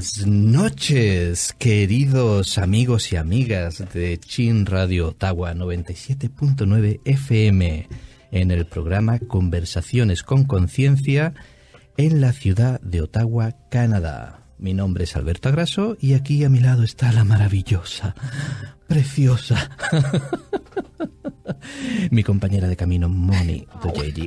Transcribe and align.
Buenas 0.00 0.26
noches, 0.26 1.54
queridos 1.58 2.56
amigos 2.56 3.12
y 3.12 3.16
amigas 3.16 3.84
de 3.92 4.18
Chin 4.18 4.64
Radio 4.64 5.08
Ottawa 5.08 5.52
97.9 5.52 7.02
FM 7.04 7.86
en 8.30 8.50
el 8.50 8.64
programa 8.64 9.18
Conversaciones 9.18 10.22
con 10.22 10.44
Conciencia 10.44 11.34
en 11.98 12.22
la 12.22 12.32
ciudad 12.32 12.80
de 12.80 13.02
Ottawa, 13.02 13.56
Canadá. 13.70 14.46
Mi 14.56 14.72
nombre 14.72 15.04
es 15.04 15.16
Alberto 15.16 15.50
Agraso 15.50 15.98
y 16.00 16.14
aquí 16.14 16.44
a 16.44 16.48
mi 16.48 16.60
lado 16.60 16.82
está 16.82 17.12
la 17.12 17.24
maravillosa, 17.24 18.14
preciosa 18.88 19.70
Mi 22.10 22.22
compañera 22.22 22.68
de 22.68 22.76
camino, 22.76 23.08
Moni 23.08 23.66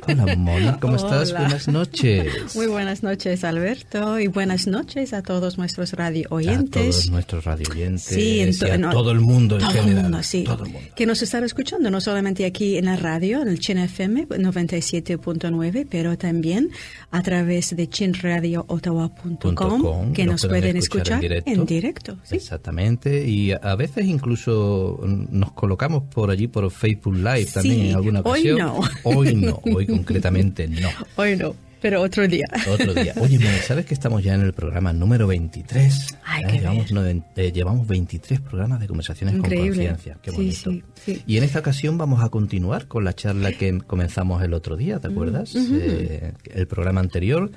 Hola, 0.06 0.36
Moni, 0.36 0.72
¿cómo 0.80 0.96
estás? 0.96 1.32
Buenas 1.32 1.68
noches. 1.68 2.54
Muy 2.54 2.66
buenas 2.66 3.02
noches, 3.02 3.44
Alberto, 3.44 4.18
y 4.18 4.26
buenas 4.26 4.66
noches 4.66 5.12
a 5.12 5.22
todos 5.22 5.58
nuestros 5.58 5.92
radio 5.92 6.26
oyentes. 6.30 6.76
A 6.76 6.90
todos 6.90 7.10
nuestros 7.10 7.44
radio 7.44 7.66
oyentes. 7.70 8.04
Sí, 8.04 8.42
a 8.42 8.90
todo 8.90 9.12
el 9.12 9.20
mundo 9.20 9.56
en 9.56 9.62
todo 9.62 9.72
general. 9.72 9.96
El 9.96 10.02
mundo, 10.02 10.22
sí. 10.22 10.44
Todo 10.44 10.64
el 10.64 10.72
mundo. 10.72 10.88
Que 10.94 11.06
nos 11.06 11.22
están 11.22 11.44
escuchando, 11.44 11.90
no 11.90 12.00
solamente 12.00 12.44
aquí 12.44 12.76
en 12.76 12.84
la 12.86 12.96
radio, 12.96 13.42
en 13.42 13.48
el 13.48 13.58
Chin 13.58 13.78
FM 13.78 14.28
97.9, 14.28 15.86
pero 15.88 16.18
también 16.18 16.70
a 17.10 17.22
través 17.22 17.76
de 17.76 17.88
chinradioottawa.com, 17.88 20.12
que 20.12 20.26
nos, 20.26 20.46
pueden, 20.46 20.76
escuchar, 20.76 21.24
en 21.24 21.66
directo. 21.66 22.18
Exactamente, 22.30 23.28
y 23.28 23.52
a 23.52 23.74
veces 23.76 24.06
incluso 24.06 25.00
nos 25.04 25.52
colocamos 25.52 26.04
por 26.12 26.30
allí 26.30 26.48
por 26.48 26.70
Facebook 26.70 27.13
Live 27.22 27.46
también 27.46 27.86
en 27.86 27.94
alguna 27.94 28.20
ocasión. 28.20 28.60
Hoy 28.60 28.62
no. 28.62 28.80
Hoy 29.04 29.34
no, 29.34 29.60
hoy 29.64 29.86
concretamente 29.86 30.68
no. 30.68 30.88
Hoy 31.16 31.36
no. 31.36 31.54
Pero 31.84 32.00
otro 32.00 32.26
día. 32.26 32.46
Otro 32.66 32.94
día. 32.94 33.12
Oye, 33.20 33.38
¿sabes 33.60 33.84
que 33.84 33.92
estamos 33.92 34.22
ya 34.24 34.32
en 34.32 34.40
el 34.40 34.54
programa 34.54 34.94
número 34.94 35.26
23? 35.26 36.16
Ay, 36.24 36.44
qué 36.48 36.52
llevamos, 36.52 36.90
eh, 37.36 37.52
llevamos 37.52 37.86
23 37.86 38.40
programas 38.40 38.80
de 38.80 38.86
conversaciones 38.86 39.36
con 39.36 39.50
conciencia. 39.50 40.16
Qué 40.22 40.30
bonito. 40.30 40.70
Y 41.26 41.36
en 41.36 41.44
esta 41.44 41.58
ocasión 41.58 41.98
vamos 41.98 42.24
a 42.24 42.30
continuar 42.30 42.88
con 42.88 43.04
la 43.04 43.12
charla 43.12 43.52
que 43.52 43.82
comenzamos 43.86 44.42
el 44.42 44.54
otro 44.54 44.78
día, 44.78 44.98
¿te 44.98 45.08
acuerdas? 45.08 45.54
Eh, 45.54 46.32
el 46.54 46.66
programa 46.66 47.02
anterior 47.02 47.50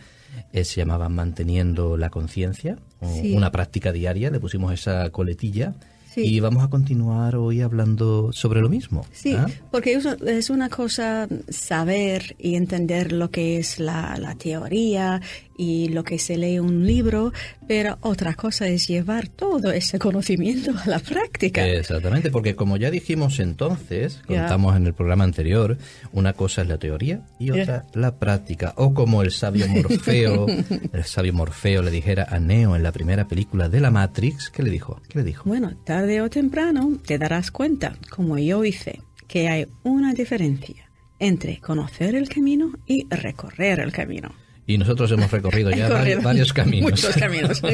eh, 0.52 0.66
se 0.66 0.82
llamaba 0.82 1.08
Manteniendo 1.08 1.96
la 1.96 2.10
conciencia, 2.10 2.76
una 3.00 3.50
práctica 3.50 3.94
diaria, 3.94 4.30
le 4.30 4.42
pusimos 4.42 4.74
esa 4.74 5.10
coletilla 5.10 5.74
y 6.18 6.40
vamos 6.40 6.64
a 6.64 6.70
continuar 6.70 7.36
hoy 7.36 7.62
hablando 7.62 8.32
sobre 8.34 8.62
lo 8.62 8.70
mismo. 8.70 9.06
Sí, 9.12 9.34
¿ah? 9.34 9.48
porque 9.72 10.00
es 10.26 10.50
una 10.50 10.70
cosa 10.70 11.28
saber 11.50 12.36
y 12.40 12.56
entender 12.56 13.12
lo 13.12 13.30
que 13.30 13.58
es 13.58 13.80
la, 13.80 14.18
la 14.18 14.36
teoría 14.36 15.22
y 15.58 15.90
lo 15.90 16.04
que 16.04 16.20
se 16.20 16.38
lee 16.38 16.60
un 16.60 16.86
libro, 16.86 17.34
pero 17.68 17.98
otra 18.02 18.36
cosa 18.36 18.68
es 18.68 18.88
llevar 18.88 19.28
todo 19.28 19.72
ese 19.72 20.00
conocimiento 20.00 20.72
a 20.78 20.88
la 20.88 21.00
práctica. 21.00 21.68
Exactamente, 21.68 22.32
porque 22.32 22.56
como 22.56 22.78
ya 22.78 22.92
dijimos 22.92 23.40
entonces, 23.40 24.22
contamos 24.26 24.76
en 24.78 24.86
el 24.86 24.94
programa 24.94 25.24
anterior, 25.24 25.78
una 26.14 26.34
cosa 26.34 26.62
es 26.62 26.68
la 26.68 26.78
teoría 26.78 27.26
y 27.40 27.52
otra 27.52 27.86
la 27.94 28.18
práctica. 28.20 28.74
O 28.78 28.94
como 28.94 29.22
el 29.24 29.32
sabio 29.32 29.68
Morfeo, 29.70 30.48
el 30.48 31.04
sabio 31.04 31.34
Morfeo 31.34 31.82
le 31.82 31.92
dijera 31.92 32.28
a 32.30 32.40
Neo 32.40 32.76
en 32.76 32.84
la 32.84 32.92
primera 32.92 33.28
película 33.28 33.68
de 33.68 33.82
la 33.82 33.92
Matrix, 33.92 34.50
¿qué 34.50 34.64
le 34.64 34.70
dijo? 34.70 35.02
¿Qué 35.10 35.20
le 35.20 35.26
dijo? 35.26 35.44
Bueno, 35.46 35.76
tarde 35.84 36.22
o 36.22 36.30
temprano 36.30 36.98
te 37.06 37.18
darás 37.18 37.52
cuenta, 37.52 37.98
como 38.10 38.38
yo 38.38 38.64
hice, 38.64 39.02
que 39.28 39.50
hay 39.50 39.68
una 39.84 40.14
diferencia 40.14 40.90
entre 41.20 41.60
conocer 41.60 42.16
el 42.16 42.30
camino 42.30 42.72
y 42.86 43.08
recorrer 43.10 43.80
el 43.80 43.92
camino. 43.92 44.32
Y 44.68 44.78
nosotros 44.78 45.10
hemos 45.12 45.32
recorrido 45.32 45.72
ya 45.76 45.90
varios, 46.22 46.54
caminos. 46.54 46.92
Muchos 46.92 47.16
caminos. 47.16 47.62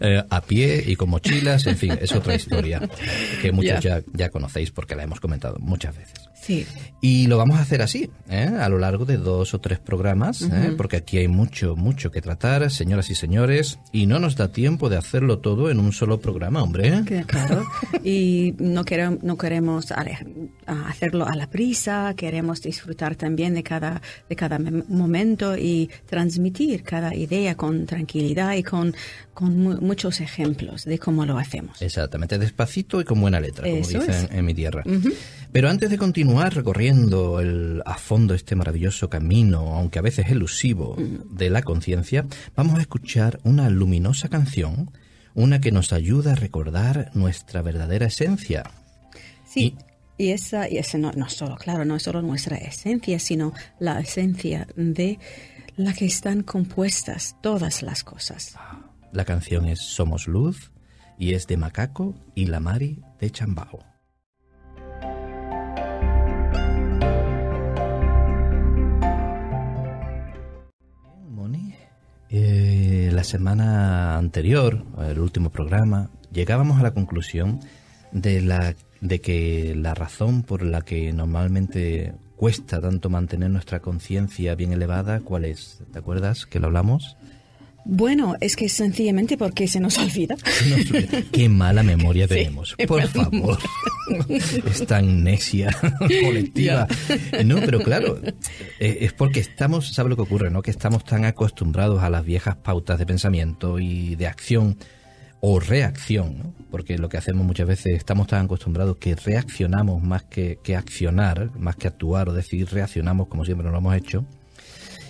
Eh, 0.00 0.22
a 0.30 0.40
pie 0.40 0.84
y 0.86 0.96
con 0.96 1.10
mochilas, 1.10 1.66
en 1.66 1.76
fin, 1.76 1.98
es 2.00 2.12
otra 2.12 2.34
historia 2.34 2.80
que 3.42 3.52
muchos 3.52 3.80
ya, 3.82 4.02
ya 4.12 4.30
conocéis 4.30 4.70
porque 4.70 4.94
la 4.94 5.02
hemos 5.02 5.20
comentado 5.20 5.56
muchas 5.58 5.96
veces. 5.96 6.28
Y 7.00 7.26
lo 7.26 7.36
vamos 7.36 7.58
a 7.58 7.62
hacer 7.62 7.82
así, 7.82 8.10
¿eh? 8.28 8.50
a 8.58 8.68
lo 8.68 8.78
largo 8.78 9.04
de 9.04 9.18
dos 9.18 9.54
o 9.54 9.60
tres 9.60 9.78
programas, 9.78 10.42
¿eh? 10.42 10.74
porque 10.76 10.96
aquí 10.96 11.18
hay 11.18 11.28
mucho, 11.28 11.76
mucho 11.76 12.10
que 12.10 12.20
tratar, 12.20 12.70
señoras 12.70 13.10
y 13.10 13.14
señores, 13.14 13.78
y 13.92 14.06
no 14.06 14.18
nos 14.18 14.36
da 14.36 14.48
tiempo 14.48 14.88
de 14.88 14.96
hacerlo 14.96 15.38
todo 15.38 15.70
en 15.70 15.78
un 15.78 15.92
solo 15.92 16.20
programa, 16.20 16.62
hombre. 16.62 17.04
Claro, 17.26 17.64
y 18.02 18.54
no 18.58 18.84
queremos, 18.84 19.22
no 19.22 19.36
queremos 19.36 19.92
hacerlo 20.66 21.26
a 21.26 21.36
la 21.36 21.48
prisa, 21.48 22.14
queremos 22.16 22.62
disfrutar 22.62 23.14
también 23.14 23.54
de 23.54 23.62
cada, 23.62 24.00
de 24.28 24.36
cada 24.36 24.58
momento 24.58 25.56
y 25.56 25.90
transmitir 26.06 26.82
cada 26.82 27.14
idea 27.14 27.56
con 27.56 27.86
tranquilidad 27.86 28.54
y 28.54 28.62
con, 28.62 28.94
con 29.34 29.84
muchos 29.84 30.20
ejemplos 30.20 30.84
de 30.84 30.98
cómo 30.98 31.26
lo 31.26 31.38
hacemos. 31.38 31.80
Exactamente, 31.82 32.38
despacito 32.38 33.00
y 33.00 33.04
con 33.04 33.20
buena 33.20 33.40
letra, 33.40 33.64
como 33.68 33.76
dicen 33.76 34.28
en 34.32 34.44
mi 34.44 34.54
tierra. 34.54 34.84
Pero 35.50 35.70
antes 35.70 35.90
de 35.90 35.96
continuar 35.96 36.54
recorriendo 36.54 37.40
el, 37.40 37.82
a 37.86 37.96
fondo 37.96 38.34
este 38.34 38.54
maravilloso 38.54 39.08
camino, 39.08 39.74
aunque 39.74 39.98
a 39.98 40.02
veces 40.02 40.28
elusivo, 40.30 40.96
de 40.98 41.50
la 41.50 41.62
conciencia, 41.62 42.26
vamos 42.54 42.78
a 42.78 42.82
escuchar 42.82 43.40
una 43.44 43.70
luminosa 43.70 44.28
canción, 44.28 44.90
una 45.34 45.60
que 45.60 45.72
nos 45.72 45.92
ayuda 45.92 46.32
a 46.32 46.36
recordar 46.36 47.10
nuestra 47.14 47.62
verdadera 47.62 48.06
esencia. 48.06 48.70
Sí. 49.46 49.76
Y, 50.18 50.30
esa, 50.30 50.68
y 50.68 50.78
esa 50.78 50.98
no, 50.98 51.12
no 51.12 51.28
solo, 51.28 51.56
claro, 51.56 51.84
no 51.84 51.94
es 51.94 52.02
solo 52.02 52.22
nuestra 52.22 52.56
esencia, 52.56 53.20
sino 53.20 53.52
la 53.78 54.00
esencia 54.00 54.66
de 54.74 55.18
la 55.78 55.94
que 55.94 56.04
están 56.04 56.42
compuestas 56.42 57.36
todas 57.40 57.82
las 57.82 58.04
cosas. 58.04 58.54
La 59.12 59.24
canción 59.24 59.64
es 59.64 59.80
Somos 59.80 60.26
Luz 60.26 60.72
y 61.16 61.32
es 61.32 61.46
de 61.46 61.56
Macaco 61.56 62.14
y 62.34 62.46
la 62.46 62.60
Mari 62.60 63.00
de 63.18 63.30
Chambao. 63.30 63.78
Eh, 72.30 73.10
la 73.14 73.24
semana 73.24 74.18
anterior, 74.18 74.84
el 74.98 75.18
último 75.18 75.50
programa, 75.50 76.10
llegábamos 76.30 76.78
a 76.78 76.82
la 76.82 76.92
conclusión 76.92 77.60
de, 78.12 78.42
la, 78.42 78.74
de 79.00 79.20
que 79.22 79.74
la 79.74 79.94
razón 79.94 80.42
por 80.42 80.62
la 80.62 80.82
que 80.82 81.10
normalmente 81.14 82.14
cuesta 82.38 82.80
tanto 82.80 83.10
mantener 83.10 83.50
nuestra 83.50 83.80
conciencia 83.80 84.54
bien 84.54 84.72
elevada, 84.72 85.18
¿cuál 85.20 85.44
es? 85.44 85.82
¿Te 85.92 85.98
acuerdas 85.98 86.46
que 86.46 86.60
lo 86.60 86.68
hablamos? 86.68 87.16
Bueno, 87.84 88.36
es 88.40 88.54
que 88.54 88.68
sencillamente 88.68 89.36
porque 89.36 89.66
se 89.68 89.80
nos 89.80 89.98
olvida. 89.98 90.36
Qué 91.32 91.48
mala 91.48 91.82
memoria 91.82 92.28
tenemos. 92.28 92.76
Por 92.86 93.08
favor. 93.08 93.58
Esta 94.28 94.98
amnesia 94.98 95.76
colectiva. 96.22 96.86
No, 97.44 97.56
pero 97.56 97.80
claro, 97.80 98.20
eh, 98.78 98.98
es 99.00 99.12
porque 99.12 99.40
estamos, 99.40 99.92
¿sabe 99.92 100.10
lo 100.10 100.16
que 100.16 100.22
ocurre? 100.22 100.50
no 100.50 100.62
Que 100.62 100.70
estamos 100.70 101.04
tan 101.04 101.24
acostumbrados 101.24 102.02
a 102.04 102.10
las 102.10 102.24
viejas 102.24 102.54
pautas 102.56 103.00
de 103.00 103.06
pensamiento 103.06 103.80
y 103.80 104.14
de 104.14 104.28
acción 104.28 104.78
o 105.40 105.60
reacción, 105.60 106.38
¿no? 106.38 106.54
porque 106.70 106.98
lo 106.98 107.08
que 107.08 107.16
hacemos 107.16 107.46
muchas 107.46 107.66
veces 107.66 107.94
estamos 107.94 108.26
tan 108.26 108.46
acostumbrados 108.46 108.96
que 108.96 109.14
reaccionamos 109.14 110.02
más 110.02 110.24
que, 110.24 110.58
que 110.62 110.76
accionar, 110.76 111.50
más 111.58 111.76
que 111.76 111.88
actuar 111.88 112.28
o 112.28 112.32
decir 112.32 112.68
reaccionamos 112.70 113.28
como 113.28 113.44
siempre 113.44 113.70
lo 113.70 113.78
hemos 113.78 113.94
hecho 113.94 114.24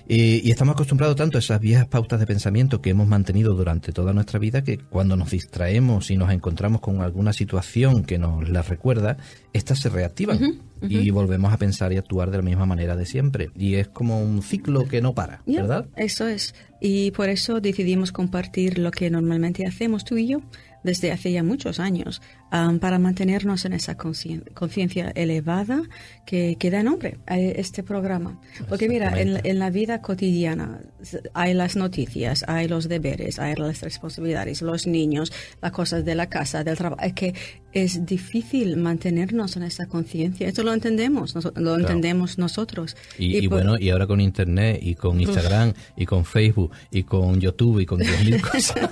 y 0.09 0.51
estamos 0.51 0.73
acostumbrados 0.75 1.17
tanto 1.17 1.37
a 1.37 1.41
esas 1.41 1.61
viejas 1.61 1.87
pautas 1.87 2.19
de 2.19 2.27
pensamiento 2.27 2.81
que 2.81 2.91
hemos 2.91 3.07
mantenido 3.07 3.55
durante 3.55 3.93
toda 3.93 4.15
nuestra 4.15 4.39
vida 4.39 4.65
que 4.65 4.79
cuando 4.79 5.17
nos 5.17 5.31
distraemos 5.31 6.11
y 6.11 6.17
nos 6.17 6.33
encontramos 6.33 6.81
con 6.81 7.03
alguna 7.03 7.35
situación 7.35 8.05
que 8.05 8.19
nos 8.19 8.49
la 8.49 8.63
recuerda, 8.63 9.19
estas 9.53 9.81
se 9.81 9.91
reactivan 9.91 10.63
y 10.81 11.11
volvemos 11.11 11.53
a 11.53 11.59
pensar 11.59 11.93
y 11.93 11.99
actuar 11.99 12.31
de 12.31 12.39
la 12.39 12.43
misma 12.43 12.65
manera 12.65 12.97
de 12.97 13.05
siempre. 13.05 13.51
Y 13.55 13.75
es 13.75 13.89
como 13.89 14.23
un 14.23 14.43
ciclo 14.43 14.89
que 14.89 15.03
no 15.03 15.15
para, 15.15 15.43
¿verdad? 15.47 15.87
Eso 15.97 16.27
es. 16.27 16.55
Y 16.81 17.11
por 17.11 17.29
eso 17.29 17.61
decidimos 17.61 18.13
compartir 18.13 18.79
lo 18.79 18.91
que 18.91 19.11
normalmente 19.11 19.67
hacemos 19.67 20.05
tú 20.05 20.17
y 20.17 20.29
yo 20.29 20.43
desde 20.85 21.13
hace 21.13 21.33
ya 21.33 21.43
muchos 21.43 21.81
años 21.81 22.23
para 22.51 22.99
mantenernos 22.99 23.65
en 23.65 23.75
esa 23.75 23.97
conciencia 23.97 25.13
elevada 25.15 25.83
que, 26.25 26.57
que, 26.59 26.71
da 26.71 26.83
nombre 26.83 27.19
a 27.27 27.39
este 27.39 27.83
programa. 27.83 28.41
Porque 28.69 28.89
mira, 28.89 29.21
en, 29.21 29.59
la 29.59 29.71
vida 29.71 30.01
cotidiana 30.01 30.81
hay 31.35 31.55
las 31.55 31.77
noticias, 31.77 32.45
hay 32.49 32.69
los 32.69 32.89
deberes, 32.89 33.39
hay 33.39 33.55
las 33.55 33.83
responsabilidades, 33.83 34.63
los 34.63 34.87
niños, 34.87 35.33
las 35.61 35.73
cosas 35.73 36.05
de 36.05 36.15
la 36.15 36.29
casa, 36.29 36.65
del 36.65 36.77
trabajo. 36.77 37.03
Es 37.03 37.13
que 37.13 37.35
es 37.73 38.07
difícil 38.07 38.77
mantenernos 38.79 39.57
en 39.57 39.65
esa 39.65 39.87
conciencia. 39.87 40.49
Esto 40.49 40.63
lo 40.63 40.73
entendemos, 40.73 41.35
lo 41.57 41.77
entendemos 41.77 42.39
nosotros. 42.39 42.97
Y, 43.19 43.47
bueno, 43.47 43.79
y 43.79 43.91
ahora 43.91 44.07
con 44.07 44.21
Internet 44.21 44.81
y 44.83 44.95
con 44.95 45.21
Instagram 45.21 45.75
y 45.97 46.07
con 46.07 46.25
Facebook 46.25 46.73
y 46.91 47.03
con 47.03 47.41
YouTube 47.41 47.81
y 47.81 47.87
con 47.87 48.01
10.000 48.01 48.41
cosas. 48.53 48.91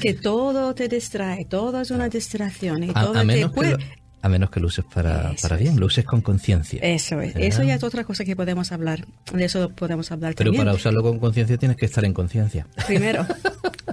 que 0.00 0.14
todo 0.14 0.74
te 0.74 0.88
distrae, 0.88 1.44
todo 1.44 1.80
es 1.80 1.90
una 1.90 2.08
distracción 2.08 2.83
a, 2.94 3.24
menos 3.24 3.52
que 3.52 3.76
A 4.24 4.28
menos 4.30 4.48
que 4.50 4.58
lo 4.58 4.68
uses 4.68 4.84
para, 4.86 5.34
para 5.42 5.56
bien, 5.56 5.78
lo 5.78 5.84
uses 5.86 6.04
con 6.06 6.22
conciencia. 6.22 6.80
Eso 6.82 7.20
es. 7.20 7.36
Eso 7.36 7.62
ya 7.62 7.74
es 7.74 7.82
otra 7.84 8.04
cosa 8.04 8.24
que 8.24 8.34
podemos 8.34 8.72
hablar. 8.72 9.06
De 9.34 9.44
eso 9.44 9.68
podemos 9.70 10.10
hablar 10.12 10.34
Pero 10.34 10.48
también. 10.50 10.64
para 10.64 10.74
usarlo 10.74 11.02
con 11.02 11.18
conciencia 11.18 11.58
tienes 11.58 11.76
que 11.76 11.84
estar 11.84 12.04
en 12.06 12.14
conciencia. 12.14 12.66
Primero. 12.86 13.26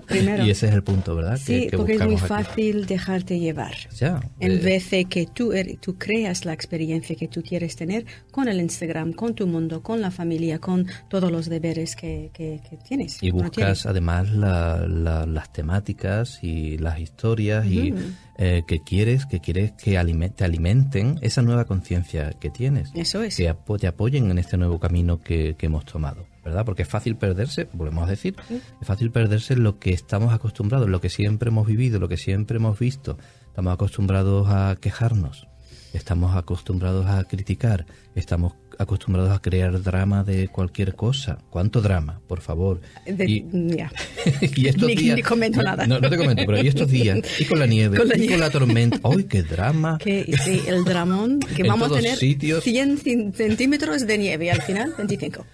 Primero. 0.07 0.45
Y 0.45 0.49
ese 0.49 0.67
es 0.67 0.73
el 0.73 0.83
punto, 0.83 1.15
¿verdad? 1.15 1.37
Sí, 1.37 1.61
que, 1.63 1.67
que 1.69 1.77
porque 1.77 1.93
es 1.95 1.99
muy 2.01 2.11
buscamos 2.13 2.31
aquí. 2.39 2.49
fácil 2.51 2.85
dejarte 2.85 3.39
llevar. 3.39 3.73
Ya, 3.97 4.19
En 4.39 4.51
eh, 4.53 4.57
vez 4.57 4.89
de 4.91 5.05
que 5.05 5.25
tú, 5.25 5.51
er- 5.53 5.77
tú 5.79 5.97
creas 5.97 6.43
la 6.45 6.51
experiencia 6.53 7.15
que 7.15 7.27
tú 7.29 7.41
quieres 7.41 7.75
tener 7.77 8.05
con 8.31 8.47
el 8.49 8.59
Instagram, 8.59 9.13
con 9.13 9.35
tu 9.35 9.47
mundo, 9.47 9.81
con 9.81 10.01
la 10.01 10.11
familia, 10.11 10.59
con 10.59 10.85
todos 11.09 11.31
los 11.31 11.47
deberes 11.49 11.95
que, 11.95 12.29
que- 12.33 12.59
que 12.69 12.77
tienes. 12.77 13.21
Y 13.23 13.31
buscas 13.31 13.85
además 13.85 14.29
la- 14.31 14.85
la- 14.87 15.25
las 15.25 15.51
temáticas 15.53 16.39
y 16.41 16.77
las 16.77 16.99
historias 16.99 17.65
y 17.65 17.93
eh, 18.37 18.63
que 18.67 18.79
quieres 18.83 19.25
que 19.25 19.39
quieres 19.39 19.71
que 19.73 19.97
alime- 19.97 20.20
te 20.29 20.44
alimenten 20.44 21.18
esa 21.21 21.41
nueva 21.41 21.65
conciencia 21.65 22.31
que 22.31 22.50
tienes. 22.50 22.91
tiene. 22.91 23.01
Eso 23.01 23.23
es. 23.23 23.35
Que 23.35 23.53
te 23.79 23.88
apoyen 23.88 24.31
en 24.31 24.38
este 24.38 24.57
nuevo 24.57 24.79
camino 24.79 25.19
que, 25.19 25.56
que 25.57 25.65
hemos 25.65 25.85
tomado, 25.85 26.25
¿verdad? 26.44 26.65
Porque 26.65 26.83
es 26.83 26.88
fácil 26.88 27.15
perderse, 27.15 27.68
volvemos 27.73 28.07
a 28.07 28.12
decir, 28.12 28.35
es 28.50 28.88
fácil 28.88 29.12
perderse 29.12 29.53
en 29.53 29.63
lo 29.63 29.79
que 29.79 29.91
estamos 29.91 30.33
acostumbrados, 30.33 30.85
en 30.88 30.91
lo 30.91 31.01
que 31.01 31.09
siempre 31.09 31.50
hemos 31.50 31.68
vivido, 31.68 32.00
lo 32.00 32.07
que 32.07 32.18
siempre 32.18 32.57
hemos 32.57 32.77
visto. 32.79 33.18
Estamos 33.47 33.73
acostumbrados 33.73 34.47
a 34.50 34.75
quejarnos, 34.79 35.47
estamos 35.94 36.35
acostumbrados 36.35 37.07
a 37.07 37.24
criticar, 37.25 37.85
estamos 38.15 38.53
acostumbrados 38.81 39.31
a 39.31 39.39
crear 39.41 39.81
drama 39.81 40.23
de 40.23 40.47
cualquier 40.47 40.95
cosa. 40.95 41.37
¿Cuánto 41.49 41.81
drama, 41.81 42.19
por 42.27 42.41
favor? 42.41 42.81
De- 43.05 43.25
Y- 43.29 43.45
y 44.55 44.67
estos 44.67 44.87
Ni- 44.87 44.95
días, 44.95 45.15
ni 45.15 45.21
comento 45.23 45.61
nada. 45.61 45.85
No, 45.87 45.99
no 45.99 46.09
te 46.09 46.17
comento, 46.17 46.43
pero 46.45 46.61
y 46.61 46.67
estos 46.67 46.87
días, 46.89 47.19
y 47.39 47.45
con 47.45 47.59
la 47.59 47.65
nieve, 47.67 47.97
Con 47.97 48.07
la 48.09 48.15
y 48.15 48.19
nieve. 48.19 48.33
con 48.33 48.39
la 48.41 48.49
tormenta, 48.49 48.99
¡ay, 49.03 49.23
qué 49.25 49.43
drama! 49.43 49.97
Que, 50.03 50.35
sí, 50.43 50.61
el 50.67 50.83
dramón, 50.83 51.39
que 51.39 51.61
En 51.61 51.67
vamos 51.67 51.91
a 51.91 51.95
tener 51.95 52.17
sitios. 52.17 52.63
100 52.63 52.97
cin- 52.99 53.33
centímetros 53.33 54.05
de 54.07 54.17
nieve 54.17 54.51
al 54.51 54.61
final 54.61 54.93
25. 54.97 55.45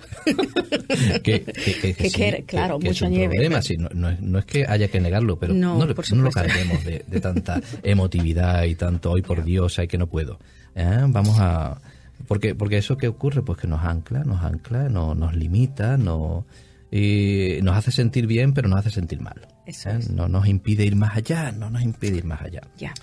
Que, 1.24 1.42
que- 1.44 1.94
que- 1.94 2.10
sí, 2.10 2.44
claro, 2.46 2.80
que 2.80 2.88
es 2.90 2.94
mucha 2.94 3.06
un 3.06 3.12
nieve, 3.12 3.34
problema, 3.36 3.56
pero- 3.56 3.62
sí, 3.64 3.78
no, 3.78 3.90
no 3.94 4.10
es, 4.10 4.20
no 4.22 4.40
es 4.40 4.46
que 4.46 4.66
haya 4.68 4.88
que 4.88 5.00
negarlo, 5.00 5.38
pero 5.38 5.54
No, 5.54 5.78
no, 5.86 5.94
por 5.94 6.12
no 6.14 6.24
lo 6.24 6.32
carguemos 6.32 6.84
de, 6.84 7.04
de 7.08 7.20
tanta 7.20 7.62
emotividad 7.84 8.64
y 8.64 8.76
tanto, 8.76 9.14
¡ay, 9.16 9.22
por 9.22 9.44
Dios, 9.44 9.78
ay, 9.80 9.88
que 9.88 9.98
no 9.98 10.08
puedo! 10.08 10.40
¿Eh? 10.76 11.02
Vamos 11.08 11.38
a... 11.40 11.82
Porque, 12.28 12.56
porque 12.56 12.78
eso 12.78 12.98
que 12.98 13.08
ocurre, 13.08 13.42
pues 13.42 13.58
que 13.58 13.68
nos 13.68 13.84
ancla, 13.84 14.24
nos 14.24 14.44
ancla, 14.44 14.90
no, 14.90 15.16
nos 15.16 15.36
limita, 15.36 15.98
no, 15.98 16.46
y 16.92 17.60
nos 17.64 17.78
hace 17.78 17.92
sentir 17.92 18.28
bien, 18.28 18.54
pero 18.54 18.68
nos 18.68 18.80
hace 18.80 18.92
sentir 18.92 19.22
mal. 19.22 19.48
Eso 19.66 19.90
¿eh? 19.90 19.98
es. 20.00 20.10
No 20.10 20.28
nos 20.28 20.48
impide 20.48 20.86
ir 20.86 20.96
más 20.96 21.16
allá, 21.16 21.52
no 21.52 21.70
nos 21.70 21.82
impide 21.82 22.18
ir 22.18 22.26
más 22.26 22.42
allá. 22.42 22.62
Ya. 22.78 22.94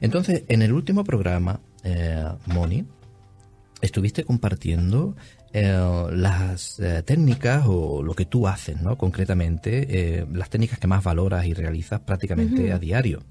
Entonces, 0.00 0.44
en 0.48 0.62
el 0.62 0.72
último 0.72 1.04
programa, 1.04 1.60
eh, 1.82 2.24
Moni, 2.46 2.84
estuviste 3.80 4.24
compartiendo 4.24 5.14
eh, 5.52 6.08
las 6.10 6.80
eh, 6.80 7.02
técnicas 7.04 7.64
o 7.68 8.02
lo 8.02 8.14
que 8.14 8.24
tú 8.24 8.48
haces, 8.48 8.80
¿no? 8.80 8.98
Concretamente, 8.98 10.18
eh, 10.18 10.26
las 10.32 10.50
técnicas 10.50 10.80
que 10.80 10.88
más 10.88 11.04
valoras 11.04 11.46
y 11.46 11.54
realizas 11.54 12.00
prácticamente 12.00 12.72
a 12.72 12.78
diario, 12.80 13.22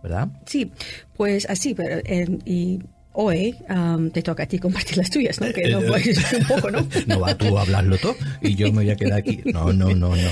¿verdad? 0.00 0.28
Sí, 0.46 0.70
pues 1.16 1.50
así, 1.50 1.74
pero 1.74 2.00
y 2.44 2.80
hoy 3.16 3.54
am, 3.68 4.10
te 4.10 4.22
toca 4.22 4.42
a 4.42 4.46
ti 4.46 4.58
compartir 4.58 4.98
las 4.98 5.08
tuyas, 5.10 5.40
¿no? 5.40 5.52
Que 5.52 5.68
no 5.70 5.80
Eh, 5.80 5.86
puedes 5.86 6.32
un 6.32 6.46
poco, 6.46 6.70
¿no? 6.70 6.86
No 7.06 7.20
va 7.20 7.34
tú 7.36 7.56
a 7.58 7.62
hablarlo 7.62 7.96
todo 7.98 8.16
y 8.42 8.54
yo 8.56 8.66
me 8.72 8.82
voy 8.82 8.90
a 8.90 8.96
quedar 8.96 9.14
aquí. 9.20 9.40
No, 9.46 9.72
no, 9.72 9.94
no, 9.94 10.14
no. 10.16 10.28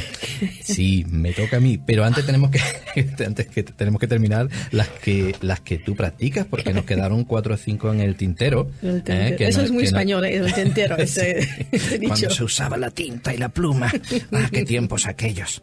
Sí, 0.62 1.04
me 1.08 1.32
toca 1.32 1.56
a 1.58 1.60
mí, 1.60 1.78
pero 1.78 2.04
antes 2.04 2.24
tenemos 2.26 2.50
que 2.50 2.60
antes 3.24 3.46
que 3.48 3.62
tenemos 3.62 4.00
que 4.00 4.06
terminar 4.06 4.48
las 4.70 4.88
que 4.88 5.34
las 5.40 5.60
que 5.60 5.78
tú 5.78 5.94
practicas 5.94 6.46
porque 6.46 6.72
nos 6.72 6.84
quedaron 6.84 7.24
cuatro 7.24 7.54
o 7.54 7.56
cinco 7.56 7.92
en 7.92 8.00
el 8.00 8.16
tintero. 8.16 8.70
El 8.82 8.88
¿eh? 8.88 9.02
tintero. 9.04 9.36
que 9.36 9.46
Eso 9.48 9.58
no- 9.60 9.64
es 9.64 9.70
muy 9.70 9.82
no- 9.82 9.86
español, 9.88 10.24
¿eh? 10.24 10.36
el 10.36 10.52
tintero, 10.52 10.96
ese, 10.98 11.38
ese 11.70 11.98
dicho. 11.98 12.08
Cuando 12.14 12.30
se 12.30 12.44
usaba 12.44 12.76
la 12.76 12.90
tinta 12.90 13.32
y 13.34 13.38
la 13.38 13.48
pluma. 13.48 13.92
Ah, 14.32 14.48
qué 14.52 14.64
tiempos 14.64 15.06
aquellos. 15.06 15.62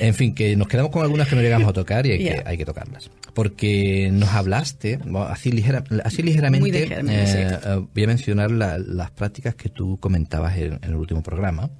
En 0.00 0.14
fin, 0.14 0.34
que 0.34 0.54
nos 0.56 0.68
quedamos 0.68 0.90
con 0.92 1.02
algunas 1.02 1.26
que 1.28 1.36
no 1.36 1.42
llegamos 1.42 1.68
a 1.68 1.72
tocar 1.72 2.06
y 2.06 2.12
hay, 2.12 2.22
Ya. 2.24 2.42
que, 2.42 2.48
hay 2.50 2.56
que 2.58 2.64
tocarlas. 2.64 3.10
Porque 3.34 4.10
nos 4.12 4.28
hablaste, 4.30 4.98
así, 5.28 5.50
ligera, 5.50 5.82
así 6.04 6.22
ligeramente, 6.34 6.60
Muy 6.60 6.72
ligeramente, 6.72 7.42
eh, 7.42 7.58
eh, 7.64 7.86
voy 7.94 8.04
a 8.04 8.06
mencionar 8.06 8.50
la- 8.50 8.78
las 8.78 9.10
prácticas 9.10 9.54
que 9.54 9.68
tú 9.68 9.98
comentabas 9.98 10.56
en, 10.58 10.74
en 10.74 10.84
el 10.84 10.96
último 10.96 11.22
programa. 11.22 11.70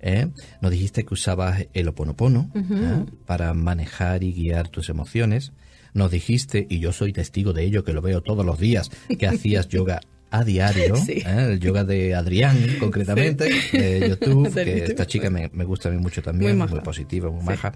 ¿eh? 0.00 0.28
Nos 0.60 0.70
dijiste 0.70 1.04
que 1.04 1.14
usabas 1.14 1.66
el 1.74 1.88
oponopono 1.88 2.50
¿eh? 2.54 3.04
para 3.26 3.52
manejar 3.54 4.22
y 4.22 4.32
guiar 4.32 4.68
tus 4.68 4.88
emociones. 4.88 5.52
Nos 5.94 6.10
dijiste, 6.10 6.66
y 6.68 6.78
yo 6.80 6.92
soy 6.92 7.12
testigo 7.12 7.52
de 7.54 7.64
ello, 7.64 7.82
que 7.82 7.92
lo 7.94 8.02
veo 8.02 8.20
todos 8.20 8.44
los 8.44 8.58
días, 8.58 8.90
que 9.18 9.26
hacías 9.26 9.68
yoga 9.68 10.00
a 10.38 10.44
diario, 10.44 10.96
Sí. 11.06 11.22
¿eh? 11.26 11.48
el 11.52 11.60
yoga 11.60 11.84
de 11.84 12.14
Adrián 12.14 12.56
concretamente, 12.78 13.44
de 13.72 14.08
YouTube, 14.10 14.52
que 14.54 14.84
esta 14.84 15.06
chica 15.06 15.30
me, 15.30 15.50
me 15.52 15.64
gusta 15.64 15.88
a 15.88 15.92
mí 15.92 15.98
mucho 15.98 16.22
también, 16.22 16.58
Muy 16.58 16.80
positiva, 16.80 17.30
muy 17.30 17.40
Sí. 17.40 17.46
maja. 17.46 17.72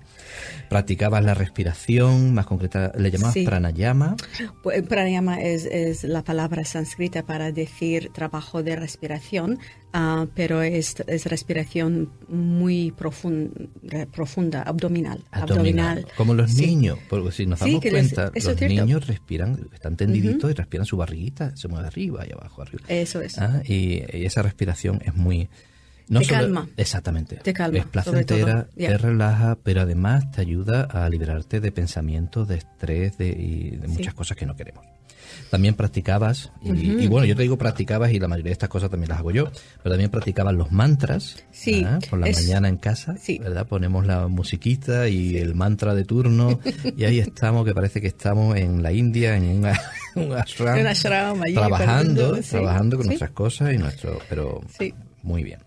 Practicabas 0.69 1.25
la 1.25 1.35
respiración, 1.35 2.35
más 2.35 2.47
concreta, 2.47 2.93
le 2.97 3.11
llamabas 3.11 3.37
pranayama. 3.45 4.17
Pues, 4.63 4.83
Pranayama 4.83 5.41
es, 5.41 5.65
es 5.67 6.05
la 6.05 6.23
palabra 6.23 6.65
sánscrita 6.65 7.25
para 7.25 7.53
decir 7.53 8.11
trabajo 8.13 8.63
de 8.63 8.77
respiración, 8.77 9.59
ah, 9.93 10.27
pero 10.35 10.63
es, 10.63 10.97
es 11.07 11.27
respiración 11.27 12.11
muy 12.29 12.93
profunda, 12.93 14.63
abdominal. 14.63 15.23
Abdominal, 15.31 16.07
como 16.17 16.35
los 16.35 16.53
Sí. 16.53 16.67
niños, 16.67 16.99
porque 17.09 17.33
si 17.33 17.47
nos 17.47 17.59
Sí, 17.61 17.67
damos 17.71 17.85
les- 17.85 17.93
cuenta, 17.93 18.33
los 18.35 18.61
niños 18.61 19.07
respiran, 19.07 19.69
están 19.73 19.97
tendiditos 19.97 20.51
y 20.51 20.55
respiran 20.55 20.87
su 20.87 20.97
barriguita, 20.97 21.57
se 21.57 21.69
mueve 21.69 21.87
arriba 21.89 22.25
y 22.29 22.33
abajo, 22.33 22.63
arriba. 22.63 22.85
Eso 22.89 23.21
es. 23.21 23.39
Ah, 23.39 23.63
y, 23.67 24.03
y 24.17 24.25
esa 24.27 24.43
respiración 24.43 25.01
es 25.05 25.15
muy... 25.15 25.49
No 26.09 26.19
Te 26.19 26.27
solo- 26.27 26.39
calma. 26.41 26.69
Exactamente. 26.77 27.37
Te 27.37 27.53
calma, 27.53 27.79
Es 27.79 27.85
placentera. 27.87 28.67
Ya. 28.75 28.89
te 28.89 28.99
relaja, 28.99 29.57
pero 29.63 29.83
además 29.83 30.29
te 30.33 30.41
ayuda 30.41 30.83
a 30.83 31.09
liberarte 31.09 31.61
de 31.61 31.71
pensamientos, 31.71 32.49
de 32.49 32.57
estrés 32.57 33.17
de, 33.17 33.29
y 33.29 33.77
de 33.77 33.87
Sí. 33.87 33.93
muchas 33.93 34.15
cosas 34.15 34.37
que 34.37 34.45
no 34.45 34.57
queremos. 34.57 34.85
También 35.51 35.75
practicabas, 35.75 36.53
y, 36.63 36.71
y 37.03 37.07
bueno, 37.09 37.27
yo 37.27 37.35
te 37.35 37.43
digo 37.43 37.59
practicabas 37.59 38.13
y 38.13 38.19
la 38.21 38.29
mayoría 38.29 38.51
de 38.51 38.53
estas 38.53 38.69
cosas 38.69 38.89
también 38.91 39.09
las 39.11 39.19
hago 39.19 39.31
yo, 39.33 39.51
pero 39.83 39.91
también 39.91 40.11
practicabas 40.11 40.55
los 40.55 40.71
mantras 40.71 41.45
Sí, 41.51 41.85
por 42.09 42.21
la 42.21 42.29
es- 42.29 42.43
mañana 42.43 42.69
en 42.69 42.77
casa, 42.77 43.17
sí. 43.17 43.39
¿verdad? 43.39 43.67
Ponemos 43.67 44.07
la 44.07 44.29
musiquita 44.29 45.09
y 45.09 45.37
el 45.39 45.55
mantra 45.55 45.95
de 45.95 46.05
turno 46.05 46.61
y 46.97 47.05
ahí 47.05 47.19
estamos, 47.19 47.65
que 47.65 47.75
parece 47.75 48.01
que 48.01 48.07
estamos 48.07 48.57
en 48.57 48.83
la 48.83 48.93
India, 48.93 49.37
en 49.37 49.45
un, 49.45 49.67
un 50.25 50.33
ashram, 50.33 50.77
En 50.77 50.83
un 50.83 50.87
ashram 50.87 51.43
allí, 51.43 51.55
trabajando, 51.55 52.37
sí, 52.37 52.51
trabajando 52.51 52.97
con 52.97 53.05
sí. 53.05 53.09
nuestras 53.09 53.31
cosas 53.33 53.75
y 53.75 53.79
nuestro, 53.79 54.19
pero 54.29 54.61
Sí. 54.79 54.95
muy 55.23 55.43
bien. 55.43 55.59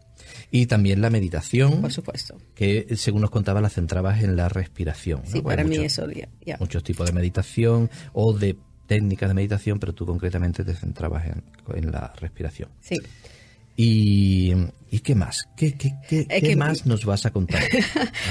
Y 0.49 0.67
también 0.67 1.01
la 1.01 1.09
meditación, 1.09 1.81
Por 1.81 1.91
supuesto. 1.91 2.37
que 2.53 2.95
según 2.95 3.21
nos 3.21 3.31
contaba 3.31 3.59
la 3.59 3.69
centrabas 3.69 4.21
en 4.23 4.35
la 4.35 4.49
respiración. 4.49 5.21
Sí, 5.25 5.41
para 5.41 5.63
mí 5.63 5.77
eso 5.77 6.09
ya. 6.11 6.29
ya. 6.45 6.57
Muchos 6.59 6.83
tipos 6.83 7.07
de 7.07 7.11
meditación 7.13 7.89
o 8.13 8.33
de 8.33 8.55
técnicas 8.93 9.29
de 9.29 9.33
meditación, 9.33 9.79
pero 9.79 9.93
tú 9.93 10.05
concretamente 10.05 10.63
te 10.63 10.73
centrabas 10.73 11.25
en, 11.25 11.43
en 11.75 11.91
la 11.91 12.13
respiración. 12.19 12.69
Sí. 12.81 12.97
¿Y, 13.75 14.53
¿y 14.91 14.99
qué 14.99 15.15
más? 15.15 15.49
¿Qué, 15.57 15.73
qué, 15.73 15.93
qué, 16.07 16.27
qué 16.27 16.41
que- 16.41 16.55
más 16.55 16.85
nos 16.85 17.05
vas 17.05 17.25
a 17.25 17.31
contar? 17.31 17.63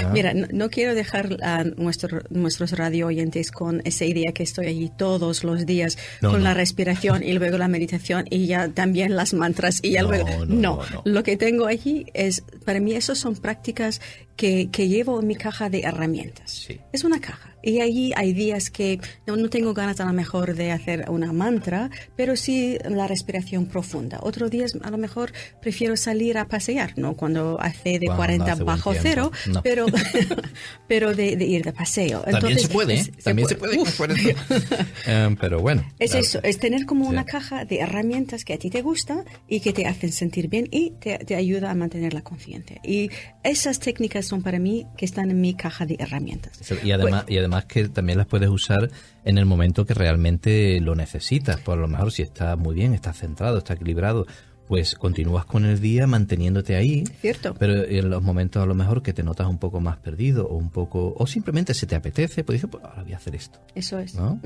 Ah, 0.05 0.09
Mira, 0.13 0.33
no, 0.33 0.47
no 0.51 0.69
quiero 0.69 0.95
dejar 0.95 1.37
a 1.43 1.63
nuestro- 1.65 2.21
nuestros 2.29 2.71
radio 2.71 3.07
oyentes 3.07 3.51
con 3.51 3.81
esa 3.85 4.05
idea 4.05 4.31
que 4.31 4.43
estoy 4.43 4.67
allí 4.67 4.89
todos 4.97 5.43
los 5.43 5.65
días 5.65 5.97
No, 6.21 6.29
con 6.31 6.39
no. 6.39 6.45
la 6.45 6.53
respiración 6.53 7.23
y 7.23 7.33
luego 7.33 7.57
la 7.57 7.67
meditación 7.67 8.25
y 8.29 8.47
ya 8.47 8.69
también 8.69 9.15
las 9.17 9.33
mantras 9.33 9.79
y 9.83 9.91
ya 9.91 10.01
No, 10.03 10.07
luego. 10.09 10.29
no, 10.29 10.45
No, 10.45 10.55
no, 10.77 10.83
no. 10.93 11.01
lo 11.05 11.23
que 11.23 11.35
tengo 11.37 11.65
allí 11.67 12.05
es, 12.13 12.41
para 12.65 12.79
mí, 12.79 12.93
eso 12.95 13.13
son 13.15 13.35
prácticas 13.35 13.99
que, 14.37 14.69
que 14.71 14.87
llevo 14.87 15.19
en 15.19 15.27
mi 15.27 15.35
caja 15.35 15.69
de 15.69 15.81
herramientas. 15.81 16.51
Sí. 16.51 16.79
Es 16.93 17.03
una 17.03 17.19
caja. 17.19 17.52
Y 17.63 17.79
allí 17.79 18.11
hay 18.15 18.33
días 18.33 18.69
que 18.69 18.99
no, 19.25 19.35
no 19.37 19.49
tengo 19.49 19.73
ganas 19.73 19.99
a 20.01 20.05
lo 20.05 20.13
mejor 20.13 20.53
de 20.55 20.71
hacer 20.71 21.05
una 21.09 21.31
mantra, 21.33 21.89
pero 22.15 22.35
sí 22.35 22.77
la 22.87 23.07
respiración 23.07 23.65
profunda. 23.65 24.19
Otros 24.21 24.51
días 24.51 24.73
a 24.83 24.91
lo 24.91 24.97
mejor 24.97 25.31
prefiero 25.61 25.95
salir 25.97 26.37
a 26.37 26.47
pasear, 26.47 26.93
¿no? 26.97 27.15
Cuando 27.15 27.59
hace 27.61 27.97
de 27.99 28.07
Cuando 28.07 28.17
40 28.17 28.51
hace 28.51 28.63
bajo 28.63 28.93
cero, 29.01 29.31
No. 29.47 29.61
pero, 29.63 29.85
pero 30.87 31.15
de, 31.15 31.35
de 31.35 31.45
ir 31.45 31.63
de 31.63 31.73
paseo. 31.73 32.19
También 32.21 32.35
Entonces, 32.37 32.61
se 32.63 32.67
puede, 32.69 32.93
¿eh? 32.95 32.99
es- 32.99 33.23
también 33.23 33.47
se 33.47 33.55
puede. 33.55 33.77
Con 33.77 33.91
40. 33.91 34.45
Eh, 35.05 35.35
pero 35.39 35.59
bueno. 35.59 35.83
Es 35.99 36.11
claro. 36.11 36.25
eso, 36.25 36.39
es 36.43 36.59
tener 36.59 36.85
como 36.85 37.05
Sí. 37.05 37.09
una 37.11 37.25
caja 37.25 37.65
de 37.65 37.79
herramientas 37.79 38.45
que 38.45 38.53
a 38.53 38.57
ti 38.57 38.69
te 38.69 38.81
gusta 38.81 39.23
y 39.49 39.59
que 39.59 39.73
te 39.73 39.85
hacen 39.85 40.11
sentir 40.11 40.47
bien 40.47 40.67
y 40.71 40.91
te, 40.99 41.17
te 41.19 41.35
ayuda 41.35 41.71
a 41.71 41.75
mantener 41.75 42.13
la 42.13 42.21
conciencia. 42.21 42.79
Y 42.83 43.09
esas 43.43 43.79
técnicas 43.79 44.25
son 44.25 44.41
para 44.43 44.59
mí 44.59 44.85
que 44.97 45.05
están 45.05 45.29
en 45.31 45.41
mi 45.41 45.53
caja 45.55 45.85
de 45.85 45.95
herramientas. 45.99 46.59
Y 46.83 46.91
además, 46.91 47.25
y 47.27 47.37
además 47.37 47.52
que 47.65 47.87
también 47.89 48.17
las 48.17 48.27
puedes 48.27 48.49
usar 48.49 48.89
en 49.25 49.37
el 49.37 49.45
momento 49.45 49.85
que 49.85 49.93
realmente 49.93 50.79
lo 50.81 50.95
necesitas. 50.95 51.59
Por 51.59 51.77
lo 51.77 51.87
mejor 51.87 52.11
si 52.11 52.21
está 52.21 52.55
muy 52.55 52.75
bien, 52.75 52.93
está 52.93 53.13
centrado, 53.13 53.59
está 53.59 53.73
equilibrado, 53.73 54.25
pues 54.67 54.95
continúas 54.95 55.45
con 55.45 55.65
el 55.65 55.79
día 55.79 56.07
manteniéndote 56.07 56.75
ahí. 56.75 57.03
Cierto. 57.21 57.53
Pero 57.59 57.83
en 57.83 58.09
los 58.09 58.23
momentos 58.23 58.63
a 58.63 58.65
lo 58.65 58.75
mejor 58.75 59.03
que 59.03 59.13
te 59.13 59.23
notas 59.23 59.47
un 59.47 59.57
poco 59.57 59.79
más 59.79 59.97
perdido 59.97 60.47
o 60.47 60.55
un 60.55 60.69
poco 60.69 61.13
o 61.17 61.27
simplemente 61.27 61.73
se 61.73 61.85
te 61.85 61.95
apetece, 61.95 62.43
pues 62.43 62.55
dices, 62.55 62.69
pues 62.71 62.83
ahora 62.83 63.03
voy 63.03 63.13
a 63.13 63.17
hacer 63.17 63.35
esto. 63.35 63.59
Eso 63.75 63.99
es. 63.99 64.15
¿no? 64.15 64.39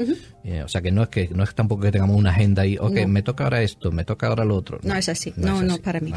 Eh, 0.43 0.63
o 0.63 0.67
sea 0.67 0.81
que 0.81 0.91
no 0.91 1.03
es 1.03 1.09
que 1.09 1.29
no 1.29 1.43
es 1.43 1.53
tampoco 1.53 1.83
que 1.83 1.91
tengamos 1.91 2.17
una 2.17 2.31
agenda 2.31 2.63
ahí, 2.63 2.77
ok, 2.77 3.05
me 3.07 3.21
toca 3.21 3.45
ahora 3.45 3.61
esto, 3.61 3.91
me 3.91 4.03
toca 4.03 4.27
ahora 4.27 4.43
lo 4.43 4.55
otro. 4.55 4.79
No, 4.83 4.95
es 4.95 5.07
así. 5.09 5.33
No, 5.37 5.61
no, 5.61 5.77
para 5.77 5.99
mí. 5.99 6.11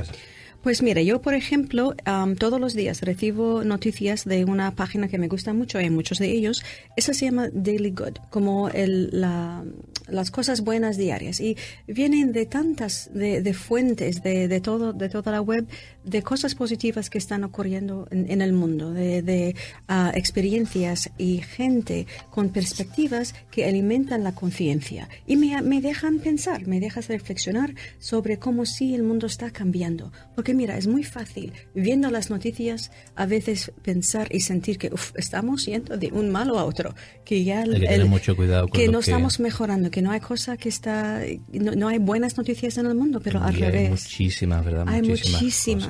Pues 0.63 0.83
mira, 0.83 1.01
yo 1.01 1.23
por 1.23 1.33
ejemplo 1.33 1.95
todos 2.39 2.61
los 2.61 2.75
días 2.75 3.01
recibo 3.01 3.65
noticias 3.65 4.27
de 4.27 4.45
una 4.45 4.73
página 4.73 5.09
que 5.09 5.17
me 5.17 5.27
gusta 5.27 5.55
mucho, 5.55 5.79
hay 5.79 5.89
muchos 5.89 6.19
de 6.19 6.31
ellos. 6.31 6.63
Esa 6.97 7.15
se 7.15 7.25
llama 7.25 7.49
Daily 7.51 7.93
Good, 7.93 8.19
como 8.29 8.69
el, 8.69 9.09
la, 9.11 9.65
las 10.07 10.31
cosas 10.31 10.61
buenas 10.61 10.99
diarias. 10.99 11.41
Y 11.41 11.57
vienen 11.87 12.33
de 12.33 12.45
tantas, 12.45 13.11
de, 13.15 13.55
fuentes, 13.55 14.23
de, 14.23 14.49
de, 14.49 14.61
todo, 14.61 14.93
de 14.93 15.09
toda 15.09 15.33
la 15.33 15.41
web, 15.41 15.67
de 16.05 16.23
cosas 16.23 16.55
positivas 16.55 17.11
que 17.11 17.19
están 17.19 17.45
ocurriendo 17.45 18.09
en, 18.11 18.41
el 18.41 18.53
mundo, 18.53 18.93
de, 18.93 19.23
de 19.23 19.57
ah, 19.89 20.13
experiencias 20.15 21.11
y 21.19 21.39
gente 21.39 22.07
con 22.31 22.51
perspectivas 22.51 23.35
que 23.51 23.65
alimentan 23.65 24.25
la 24.25 24.35
conciencia. 24.35 25.09
Y 25.27 25.37
me, 25.37 25.61
me 25.63 25.81
dejan 25.81 26.19
pensar, 26.19 26.67
me 26.67 26.81
dejas 26.81 27.09
reflexionar 27.09 27.75
sobre 27.99 28.39
cómo 28.39 28.67
sí 28.67 28.95
el 28.95 29.03
mundo 29.03 29.27
está 29.27 29.51
cambiando. 29.51 30.13
Porque 30.35 30.55
mira, 30.55 30.77
es 30.77 30.87
muy 30.87 31.05
fácil, 31.05 31.53
viendo 31.75 32.11
las 32.11 32.31
noticias, 32.31 32.91
a 33.15 33.27
veces 33.27 33.73
pensar 33.83 34.29
y 34.35 34.41
sentir 34.41 34.79
que 34.79 34.91
estamos 35.17 35.67
yendo 35.67 35.97
de 35.97 36.09
un 36.09 36.31
malo 36.31 36.59
a 36.59 36.65
otro, 36.65 36.95
que 37.25 37.45
ya 37.45 37.65
mucho 38.07 38.37
cuidado 38.37 38.67
que 38.69 38.89
no 38.89 39.01
estamos 39.01 39.41
mejorando, 39.41 39.91
que 39.91 40.03
no 40.03 40.11
hay 40.11 40.21
cosa 40.21 40.57
que 40.57 40.69
está, 40.69 41.21
no, 41.53 41.89
hay 41.89 41.99
buenas 41.99 42.37
noticias 42.37 42.79
en 42.79 42.87
el 42.87 42.95
mundo, 42.95 43.21
pero 43.23 43.43
al 43.43 43.55
revés. 43.55 43.83
Hay 43.83 43.91
muchísimas, 43.91 44.65
¿verdad? 44.65 44.85
Hay 44.89 45.03
muchísimas. 45.03 45.90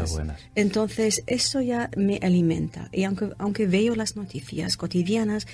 Entonces, 0.54 1.22
eso 1.26 1.60
ya 1.60 1.90
me 1.96 2.18
alimenta. 2.22 2.88
Y 2.92 3.04
aunque, 3.04 3.30
aunque 3.38 3.66
veo 3.66 3.94
las 3.94 4.16
noticias 4.16 4.76
cotidianas, 4.76 5.46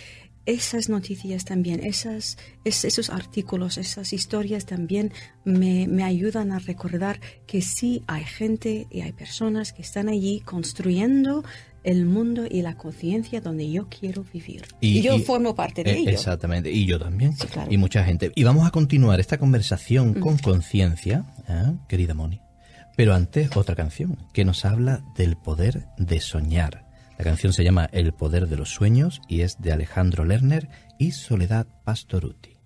esas 0.47 0.89
noticias 0.89 1.45
también, 1.45 1.85
esas, 1.85 2.39
esos 2.65 3.11
artículos, 3.11 3.79
esas 3.79 4.13
historias 4.13 4.65
también 4.65 5.13
me, 5.45 5.89
me, 5.89 6.05
ayudan 6.05 6.53
a 6.53 6.61
recordar 6.61 7.21
que 7.47 7.63
sí 7.63 8.03
hay 8.07 8.25
gente 8.25 8.87
y 8.91 9.01
hay 9.01 9.13
personas 9.13 9.73
que 9.73 9.83
están 9.83 10.09
allí 10.09 10.41
construyendo 10.41 11.45
el 11.83 12.05
mundo 12.05 12.47
y 12.51 12.63
la 12.63 12.77
conciencia 12.77 13.41
donde 13.41 13.71
yo 13.71 13.89
quiero 13.89 14.25
vivir. 14.33 14.65
Y, 14.81 15.03
yo 15.03 15.19
formo 15.21 15.55
parte 15.55 15.85
de 15.85 15.93
eh, 15.93 15.99
ello. 15.99 16.11
Exactamente, 16.11 16.71
y 16.71 16.85
yo 16.85 16.99
también. 16.99 17.35
Y 17.71 17.77
mucha 17.77 18.05
gente. 18.05 18.33
Y 18.35 18.45
vamos 18.45 18.67
a 18.67 18.71
continuar 18.71 19.21
esta 19.21 19.39
conversación 19.39 20.15
con 20.15 20.37
conciencia, 20.39 21.25
¿eh? 21.49 21.75
querida 21.89 22.13
Moni. 22.13 22.41
Pero 22.97 23.15
antes 23.15 23.55
otra 23.57 23.77
canción 23.77 24.17
que 24.33 24.45
nos 24.45 24.65
habla 24.65 25.03
del 25.17 25.37
poder 25.37 25.87
de 25.99 26.21
soñar. 26.21 26.87
La 27.19 27.25
canción 27.25 27.53
se 27.53 27.63
llama 27.63 27.89
El 27.93 28.13
poder 28.13 28.49
de 28.49 28.57
los 28.57 28.71
sueños 28.71 29.21
y 29.29 29.43
es 29.43 29.61
de 29.61 29.73
Alejandro 29.73 30.25
Lerner 30.25 30.69
y 30.99 31.13
Soledad 31.13 31.67
Pastoruti. 31.85 32.57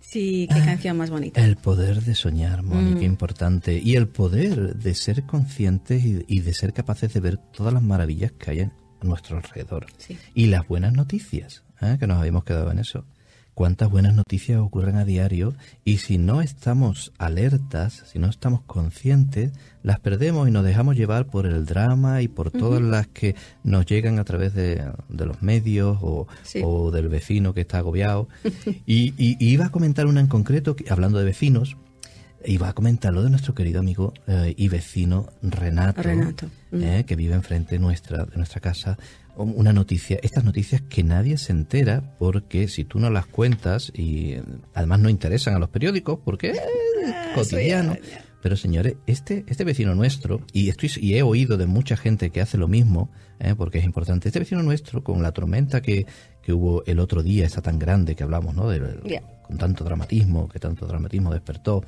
Sí, 0.00 0.48
qué 0.50 0.60
canción 0.64 0.96
más 0.96 1.10
bonita. 1.10 1.44
El 1.44 1.56
poder 1.56 2.00
de 2.00 2.14
soñar, 2.14 2.62
Mónica, 2.62 3.00
mm. 3.00 3.04
importante. 3.04 3.78
Y 3.78 3.94
el 3.94 4.08
poder 4.08 4.74
de 4.76 4.94
ser 4.94 5.24
conscientes 5.24 6.02
y, 6.02 6.40
de 6.40 6.54
ser 6.54 6.72
capaces 6.72 7.12
de 7.12 7.20
ver 7.20 7.36
todas 7.36 7.74
las 7.74 7.82
maravillas 7.82 8.32
que 8.32 8.50
hay 8.50 8.60
a 8.60 8.72
nuestro 9.02 9.36
alrededor. 9.36 9.84
Y 10.34 10.46
las 10.46 10.66
buenas 10.66 10.94
noticias, 10.94 11.62
¿eh? 11.82 11.96
que 11.98 12.06
nos 12.06 12.18
habíamos 12.18 12.44
quedado 12.44 12.70
en 12.70 12.78
eso 12.78 13.04
cuántas 13.58 13.90
buenas 13.90 14.14
noticias 14.14 14.60
ocurren 14.60 14.94
a 14.94 15.04
diario 15.04 15.52
y 15.84 15.96
si 15.96 16.16
no 16.16 16.42
estamos 16.42 17.12
alertas, 17.18 18.04
si 18.06 18.20
no 18.20 18.28
estamos 18.28 18.60
conscientes, 18.68 19.50
las 19.82 19.98
perdemos 19.98 20.46
y 20.46 20.52
nos 20.52 20.64
dejamos 20.64 20.94
llevar 20.94 21.26
por 21.26 21.44
el 21.44 21.66
drama 21.66 22.22
y 22.22 22.28
por 22.28 22.52
todas 22.52 22.80
las 22.80 23.08
que 23.08 23.34
nos 23.64 23.84
llegan 23.84 24.20
a 24.20 24.24
través 24.24 24.54
de, 24.54 24.80
los 25.08 25.42
medios 25.42 25.98
o, 26.00 26.28
del 26.92 27.08
vecino 27.08 27.52
que 27.52 27.62
está 27.62 27.78
agobiado. 27.78 28.28
y, 28.86 29.12
iba 29.44 29.66
a 29.66 29.70
comentar 29.70 30.06
una 30.06 30.20
en 30.20 30.28
concreto, 30.28 30.76
hablando 30.88 31.18
de 31.18 31.24
vecinos, 31.24 31.76
iba 32.44 32.68
a 32.68 32.72
comentar 32.72 33.12
lo 33.12 33.22
de 33.22 33.30
nuestro 33.30 33.54
querido 33.54 33.80
amigo 33.80 34.14
eh, 34.26 34.54
y 34.56 34.68
vecino 34.68 35.26
Renato, 35.42 36.02
eh, 36.72 37.04
que 37.06 37.16
vive 37.16 37.34
enfrente 37.34 37.78
nuestra, 37.78 38.24
de 38.24 38.36
nuestra 38.36 38.60
casa 38.60 38.98
una 39.38 39.72
noticia, 39.72 40.18
estas 40.22 40.44
noticias 40.44 40.82
que 40.82 41.04
nadie 41.04 41.38
se 41.38 41.52
entera 41.52 42.16
porque 42.18 42.66
si 42.66 42.84
tú 42.84 42.98
no 42.98 43.08
las 43.08 43.26
cuentas 43.26 43.92
y 43.94 44.36
además 44.74 45.00
no 45.00 45.08
interesan 45.08 45.54
a 45.54 45.58
los 45.58 45.68
periódicos 45.68 46.18
porque 46.24 46.50
es 46.50 46.58
ah, 46.58 47.32
cotidiano. 47.34 47.96
Pero 48.42 48.56
señores, 48.56 48.94
este, 49.06 49.44
este 49.48 49.64
vecino 49.64 49.96
nuestro, 49.96 50.40
y, 50.52 50.68
estoy, 50.68 50.90
y 51.00 51.14
he 51.14 51.22
oído 51.22 51.56
de 51.56 51.66
mucha 51.66 51.96
gente 51.96 52.30
que 52.30 52.40
hace 52.40 52.56
lo 52.56 52.68
mismo, 52.68 53.10
¿eh? 53.40 53.54
porque 53.56 53.78
es 53.78 53.84
importante, 53.84 54.28
este 54.28 54.38
vecino 54.38 54.62
nuestro, 54.62 55.02
con 55.02 55.22
la 55.22 55.32
tormenta 55.32 55.82
que, 55.82 56.06
que 56.40 56.52
hubo 56.52 56.84
el 56.86 57.00
otro 57.00 57.24
día, 57.24 57.46
esa 57.46 57.62
tan 57.62 57.80
grande 57.80 58.14
que 58.14 58.22
hablamos, 58.22 58.54
¿no? 58.54 58.68
De, 58.68 59.20
Con 59.42 59.58
tanto 59.58 59.82
dramatismo, 59.82 60.48
que 60.48 60.60
tanto 60.60 60.86
dramatismo 60.86 61.32
despertó 61.32 61.82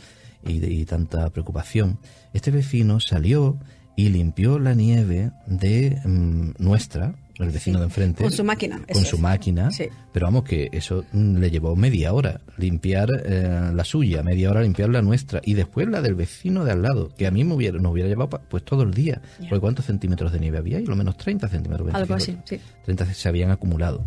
y, 0.45 0.65
y 0.65 0.85
tanta 0.85 1.31
preocupación, 1.31 1.99
este 2.33 2.51
vecino 2.51 3.01
salió 3.01 3.59
y 3.97 4.09
limpió 4.09 4.59
la 4.59 4.75
nieve 4.75 5.31
de 5.47 6.01
mm, 6.05 6.53
nuestra, 6.59 7.15
el 7.39 7.51
vecino 7.51 7.79
de 7.79 7.85
enfrente. 7.87 8.23
Con 8.23 8.33
su 8.33 8.45
máquina. 8.45 8.81
Con 8.91 9.05
su 9.05 9.19
máquina. 9.19 9.69
Pero 10.13 10.27
vamos, 10.27 10.45
que 10.45 10.69
eso 10.73 11.05
mm, 11.13 11.37
le 11.37 11.51
llevó 11.51 11.77
media 11.77 12.13
hora 12.13 12.41
limpiar 12.57 13.09
eh, 13.25 13.71
la 13.75 13.85
suya, 13.85 14.23
media 14.23 14.51
hora 14.51 14.63
limpiar 14.63 14.89
la 14.89 15.03
nuestra 15.03 15.41
y 15.45 15.55
después 15.55 15.89
la 15.89 16.01
del 16.01 16.15
vecino 16.15 16.65
de 16.65 16.73
al 16.73 16.83
lado, 16.83 17.15
que 17.15 17.27
a 17.27 17.31
mí 17.31 17.45
me 17.45 17.55
hubiera, 17.55 17.79
nos 17.79 17.93
hubiera 17.93 18.09
llevado 18.09 18.41
pues 18.49 18.65
todo 18.65 18.83
el 18.83 18.95
día. 18.95 19.21
Porque 19.39 19.61
¿cuántos 19.61 19.85
centímetros 19.85 20.33
de 20.33 20.41
nieve 20.41 20.59
había? 20.59 20.81
Y 20.81 20.87
lo 20.87 20.97
menos 20.97 21.17
30 21.17 21.49
centímetros. 21.49 21.95
Algo 21.95 22.15
así, 22.15 22.39
sí. 22.45 22.59
30 22.85 23.13
se 23.13 23.29
habían 23.29 23.51
acumulado. 23.51 24.03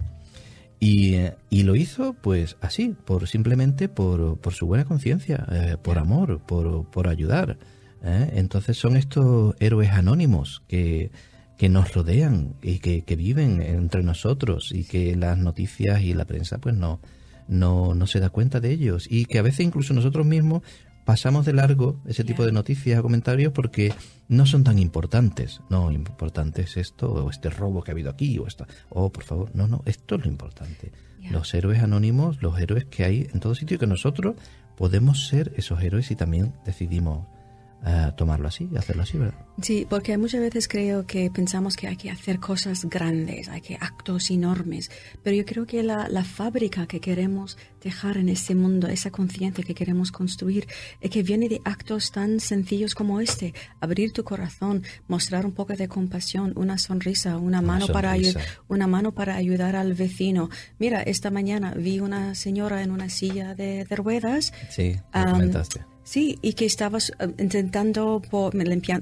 Y, 0.84 1.16
y, 1.50 1.64
lo 1.64 1.78
hizo 1.78 2.14
pues 2.14 2.58
así, 2.60 2.94
por 3.06 3.30
simplemente 3.30 3.88
por, 3.88 4.38
por 4.40 4.54
su 4.54 4.68
buena 4.68 4.84
conciencia, 4.84 5.48
eh, 5.50 5.78
por 5.82 5.98
amor, 5.98 6.42
por, 6.46 6.90
por 6.90 7.08
ayudar. 7.08 7.58
¿eh? 8.04 8.32
Entonces 8.34 8.76
son 8.76 8.98
estos 8.98 9.56
héroes 9.60 9.92
anónimos 9.92 10.62
que 10.68 11.12
que 11.58 11.70
nos 11.70 11.94
rodean 11.94 12.56
y 12.62 12.80
que, 12.80 13.04
que, 13.04 13.16
viven 13.16 13.62
entre 13.62 14.04
nosotros 14.04 14.72
y 14.74 14.84
que 14.84 15.16
las 15.16 15.38
noticias 15.38 16.02
y 16.02 16.14
la 16.14 16.26
prensa 16.26 16.58
pues 16.58 16.76
no, 16.76 17.00
no, 17.48 17.94
no 17.94 18.08
se 18.08 18.20
da 18.20 18.30
cuenta 18.30 18.60
de 18.60 18.72
ellos 18.72 19.08
y 19.10 19.26
que 19.26 19.40
a 19.40 19.44
veces 19.44 19.66
incluso 19.66 19.94
nosotros 19.94 20.26
mismos 20.26 20.64
pasamos 21.06 21.46
de 21.46 21.54
largo 21.54 22.02
ese 22.06 22.24
tipo 22.24 22.46
de 22.46 22.52
noticias 22.52 23.00
o 23.00 23.04
comentarios 23.04 23.54
porque 23.54 23.94
no 24.28 24.46
son 24.46 24.64
tan 24.64 24.80
importantes. 24.80 25.62
No, 25.70 25.92
importante 25.92 26.62
es 26.64 26.78
esto 26.78 27.12
o 27.12 27.30
este 27.30 27.50
robo 27.50 27.84
que 27.84 27.92
ha 27.92 27.94
habido 27.94 28.10
aquí 28.10 28.38
o 28.40 28.48
esto. 28.48 28.66
Oh, 28.90 29.12
por 29.12 29.24
favor, 29.24 29.52
no, 29.54 29.68
no, 29.68 29.82
esto 29.86 30.16
es 30.16 30.22
lo 30.26 30.28
importante. 30.28 30.92
Los 31.32 31.54
héroes 31.54 31.82
anónimos, 31.82 32.42
los 32.42 32.60
héroes 32.60 32.86
que 32.86 33.06
hay 33.06 33.30
en 33.34 33.40
todo 33.40 33.56
sitio 33.56 33.76
y 33.76 33.80
que 33.80 33.88
nosotros 33.88 34.36
podemos 34.76 35.28
ser 35.28 35.54
esos 35.56 35.82
héroes 35.82 36.12
y 36.12 36.16
también 36.16 36.54
decidimos 36.66 37.28
tomarlo 38.16 38.48
así, 38.48 38.70
hacerlo 38.78 39.04
así, 39.04 39.18
¿verdad? 39.18 39.34
Sí, 39.62 39.86
porque 39.90 40.18
muchas 40.18 40.42
veces 40.42 40.68
creo 40.68 41.06
que 41.06 41.30
pensamos 41.30 41.76
que 41.76 41.88
hay 41.88 41.98
que 41.98 42.10
hacer 42.10 42.40
cosas 42.40 42.86
grandes, 42.86 43.50
hay 43.50 43.62
que 43.62 43.76
actos 43.76 44.32
enormes, 44.32 44.90
pero 45.22 45.36
yo 45.36 45.46
creo 45.46 45.66
que 45.66 45.84
la, 45.84 46.08
la 46.10 46.24
fábrica 46.24 46.88
que 46.88 47.00
queremos 47.00 47.58
dejar 47.82 48.18
en 48.18 48.30
este 48.30 48.56
mundo, 48.56 48.88
esa 48.88 49.12
conciencia 49.12 49.64
que 49.64 49.76
queremos 49.76 50.12
construir, 50.12 50.68
es 51.02 51.10
que 51.10 51.24
viene 51.24 51.50
de 51.50 51.62
actos 51.66 52.12
tan 52.12 52.40
sencillos 52.40 52.96
como 52.96 53.20
este, 53.20 53.54
abrir 53.82 54.14
tu 54.14 54.24
corazón, 54.24 54.84
mostrar 55.08 55.46
un 55.46 55.52
poco 55.52 55.74
de 55.74 55.88
compasión, 55.88 56.54
una 56.56 56.78
sonrisa, 56.78 57.38
una, 57.38 57.62
mano 57.62 57.88
para 57.88 58.16
una 58.68 58.88
mano 58.88 59.14
para 59.14 59.36
ayudar 59.36 59.76
al 59.76 59.94
vecino. 59.94 60.50
Mira, 60.80 61.02
esta 61.02 61.32
mañana 61.32 61.74
vi 61.76 62.00
una 62.00 62.36
señora 62.36 62.82
en 62.82 62.92
una 62.92 63.10
silla 63.10 63.56
de, 63.56 63.86
ruedas. 63.90 64.54
Sí, 64.70 64.96
comentaste 65.12 65.93
Sí, 66.04 66.38
y 66.42 66.54
que 66.54 66.66
estabas 66.66 67.12
eh, 67.20 67.34
intentando 67.40 68.22
por, 68.30 68.54
limpiar, 68.56 69.02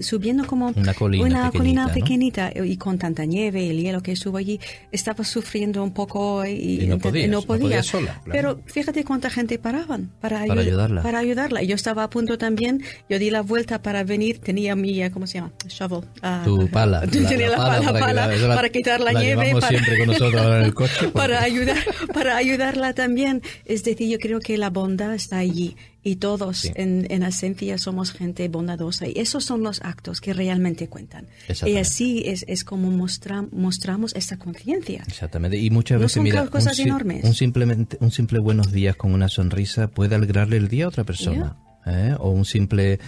subiendo 0.00 0.46
como 0.46 0.68
una 0.68 0.94
colina, 0.94 1.50
pequeñita, 1.92 2.52
y 2.54 2.76
con 2.76 2.98
tanta 2.98 3.24
nieve 3.24 3.62
y 3.62 3.70
el 3.70 3.80
hielo 3.80 4.02
que 4.02 4.12
estuvo 4.12 4.36
allí, 4.36 4.60
estaba 4.92 5.24
sufriendo 5.24 5.82
un 5.82 5.92
poco 5.92 6.44
y, 6.46 6.86
no, 6.86 6.98
podía, 7.42 7.82
sola, 7.82 8.22
Pero 8.30 8.60
fíjate 8.66 9.04
cuánta 9.04 9.30
gente 9.30 9.58
paraban 9.58 10.10
para, 10.20 10.40
ayudarla. 10.40 11.02
Para 11.02 11.18
ayudarla. 11.18 11.62
Yo 11.62 11.74
estaba 11.74 12.04
a 12.04 12.10
punto 12.10 12.38
también, 12.38 12.82
yo 13.08 13.18
di 13.18 13.30
la 13.30 13.42
vuelta 13.42 13.82
para 13.82 14.04
venir, 14.04 14.38
tenía 14.38 14.76
mi, 14.76 15.02
eh, 15.02 15.10
¿cómo 15.10 15.26
se 15.26 15.38
llama? 15.38 15.52
Shovel. 15.66 16.04
Ah, 16.22 16.42
tu 16.44 16.68
pala. 16.70 17.06
tenía 17.06 17.50
la, 17.50 17.56
pala, 17.56 18.30
para, 18.54 18.68
quitar 18.68 19.00
la, 19.00 19.12
nieve. 19.12 19.52
Para, 19.52 19.68
siempre 19.68 19.98
con 19.98 20.06
nosotros 20.08 20.46
en 20.46 20.62
el 20.62 20.74
coche. 20.74 21.08
para, 21.12 21.42
ayudar, 21.42 21.78
para 22.14 22.36
ayudarla 22.36 22.94
también. 22.94 23.42
Es 23.64 23.82
decir, 23.84 24.08
yo 24.08 24.18
creo 24.18 24.40
que 24.40 24.56
la 24.56 24.70
bondad 24.70 25.14
está 25.14 25.38
allí 25.38 25.76
y 26.02 26.16
todos 26.16 26.64
en, 26.76 27.06
en, 27.10 27.22
esencia 27.22 27.76
somos 27.76 28.12
gente 28.12 28.48
bondadosa 28.48 29.08
y 29.08 29.14
esos 29.16 29.44
son 29.44 29.62
los 29.62 29.82
actos 29.82 30.20
que 30.20 30.32
realmente 30.32 30.88
cuentan. 30.88 31.26
Y 31.66 31.76
así 31.76 32.22
es, 32.26 32.44
es 32.48 32.64
como 32.64 32.90
mostra, 32.90 33.44
mostramos 33.50 34.14
esa 34.14 34.38
conciencia. 34.38 35.02
Exactamente. 35.06 35.58
Y 35.58 35.70
muchas 35.70 36.00
veces, 36.00 36.22
mira, 36.22 36.46
cosas 36.46 36.78
un, 36.78 36.86
enormes. 36.86 37.24
Un, 37.24 37.34
simplemente, 37.34 37.98
un 38.00 38.10
simple 38.10 38.38
buenos 38.38 38.72
días 38.72 38.96
con 38.96 39.12
una 39.12 39.28
sonrisa 39.28 39.88
puede 39.88 40.14
alegrarle 40.14 40.56
el 40.56 40.68
día 40.68 40.86
a 40.86 40.88
otra 40.88 41.04
persona. 41.04 41.56
¿Eh? 41.88 42.14
o 42.18 42.30
un 42.30 42.44
simple, 42.44 42.92
eh, 42.92 42.98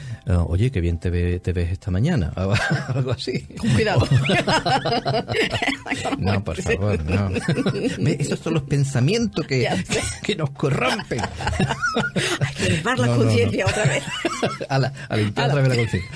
oye, 0.46 0.70
qué 0.70 0.80
bien 0.80 0.99
te, 0.99 1.10
ve, 1.10 1.40
te 1.40 1.52
ves 1.52 1.70
esta 1.70 1.90
mañana, 1.90 2.32
algo 2.94 3.12
así. 3.12 3.46
Cuidado. 3.75 4.06
no, 6.18 6.44
por 6.44 6.60
favor, 6.60 7.02
no. 7.04 7.30
Esos 8.18 8.38
son 8.38 8.54
los 8.54 8.62
pensamientos 8.64 9.46
que, 9.46 9.68
que 10.22 10.37
nos 10.37 10.50
corrompen. 10.50 11.20
Hay 11.20 12.54
que 12.54 12.70
limpiar 12.70 12.99
la 12.99 13.16
conciencia 13.16 13.66
otra 13.66 13.84
vez. 13.84 14.02
a, 14.68 14.78
la, 14.78 14.92
a 15.08 15.16
limpiar 15.16 15.50
otra 15.50 15.62
vez 15.62 15.68
la 15.68 15.76
conciencia. 15.76 16.10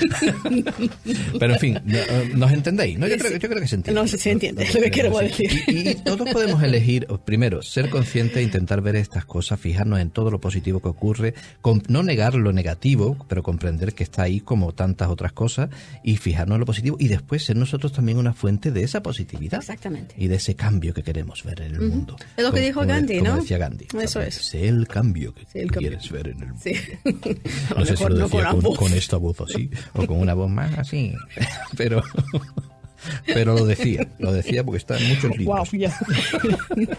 Pero 1.38 1.52
en 1.52 1.58
fin, 1.58 1.80
eh, 1.88 2.30
¿nos 2.34 2.52
entendéis? 2.52 2.98
¿no? 2.98 3.06
Yo, 3.06 3.18
creo, 3.18 3.36
yo 3.36 3.48
creo 3.48 3.60
que 3.60 3.68
se 3.68 3.76
entiende. 3.76 4.00
No, 4.00 4.06
se 4.06 4.30
entiende, 4.30 4.66
lo 4.72 4.80
que 4.80 4.90
queremos 4.90 5.20
decir. 5.20 5.50
Y, 5.66 5.90
y, 5.90 5.94
todos 5.96 6.28
podemos 6.30 6.62
elegir, 6.62 7.06
primero, 7.24 7.62
ser 7.62 7.90
conscientes 7.90 8.38
e 8.38 8.42
intentar 8.42 8.80
ver 8.80 8.96
estas 8.96 9.24
cosas, 9.24 9.60
fijarnos 9.60 10.00
en 10.00 10.10
todo 10.10 10.30
lo 10.30 10.40
positivo 10.40 10.80
que 10.80 10.88
ocurre, 10.88 11.34
con, 11.60 11.82
no 11.88 12.02
negarlo 12.02 12.52
negativo, 12.54 13.16
pero 13.28 13.42
comprender 13.42 13.94
que 13.94 14.02
está 14.04 14.22
ahí 14.22 14.40
como 14.40 14.72
tantas 14.72 15.08
otras 15.08 15.32
cosas 15.32 15.68
y 16.02 16.16
fijarnos 16.16 16.56
en 16.56 16.60
lo 16.60 16.66
positivo 16.66 16.96
y 16.98 17.08
después 17.08 17.44
ser 17.44 17.56
nosotros 17.56 17.92
también 17.92 18.18
una 18.18 18.32
fuente 18.32 18.70
de 18.70 18.82
esa 18.82 19.02
positividad. 19.02 19.60
Exactamente. 19.60 20.14
Y 20.18 20.28
de 20.28 20.36
ese 20.36 20.54
cambio 20.54 20.94
que 20.94 21.02
queremos 21.02 21.42
ver 21.44 21.60
en 21.62 21.74
el 21.74 21.80
mundo. 21.82 22.16
Es 22.36 22.42
lo 22.44 22.50
que 22.52 22.56
como, 22.60 22.66
dijo 22.66 22.80
como 22.80 22.92
Gandhi, 22.92 23.18
como 23.18 23.30
¿no? 23.30 23.36
decía 23.40 23.58
Gandhi. 23.58 23.86
Eso 24.00 24.20
es. 24.20 24.34
Sé 24.34 24.68
el 24.68 24.86
cambio 24.88 25.34
que 25.34 25.42
Sí, 25.52 25.58
el 25.58 25.70
cambio. 25.70 25.90
quieres 25.90 26.10
ver 26.10 26.28
en 26.28 26.40
el 26.40 26.48
mundo. 26.48 26.60
Sí. 26.62 26.74
No 27.76 27.84
sé 27.84 27.96
si 27.96 28.04
lo 28.04 28.14
decía 28.14 28.50
con, 28.50 28.74
con 28.76 28.92
esta 28.92 29.16
voz 29.16 29.40
así 29.40 29.68
o 29.94 30.06
con 30.06 30.20
una 30.20 30.34
voz 30.34 30.50
más 30.50 30.78
así, 30.78 31.12
pero 31.76 32.02
pero 33.26 33.54
lo 33.54 33.64
decía, 33.66 34.06
lo 34.18 34.32
decía 34.32 34.64
porque 34.64 34.78
está 34.78 34.98
en 34.98 35.08
muchos 35.08 35.36
libros. 35.36 35.70
Wow. 35.70 35.90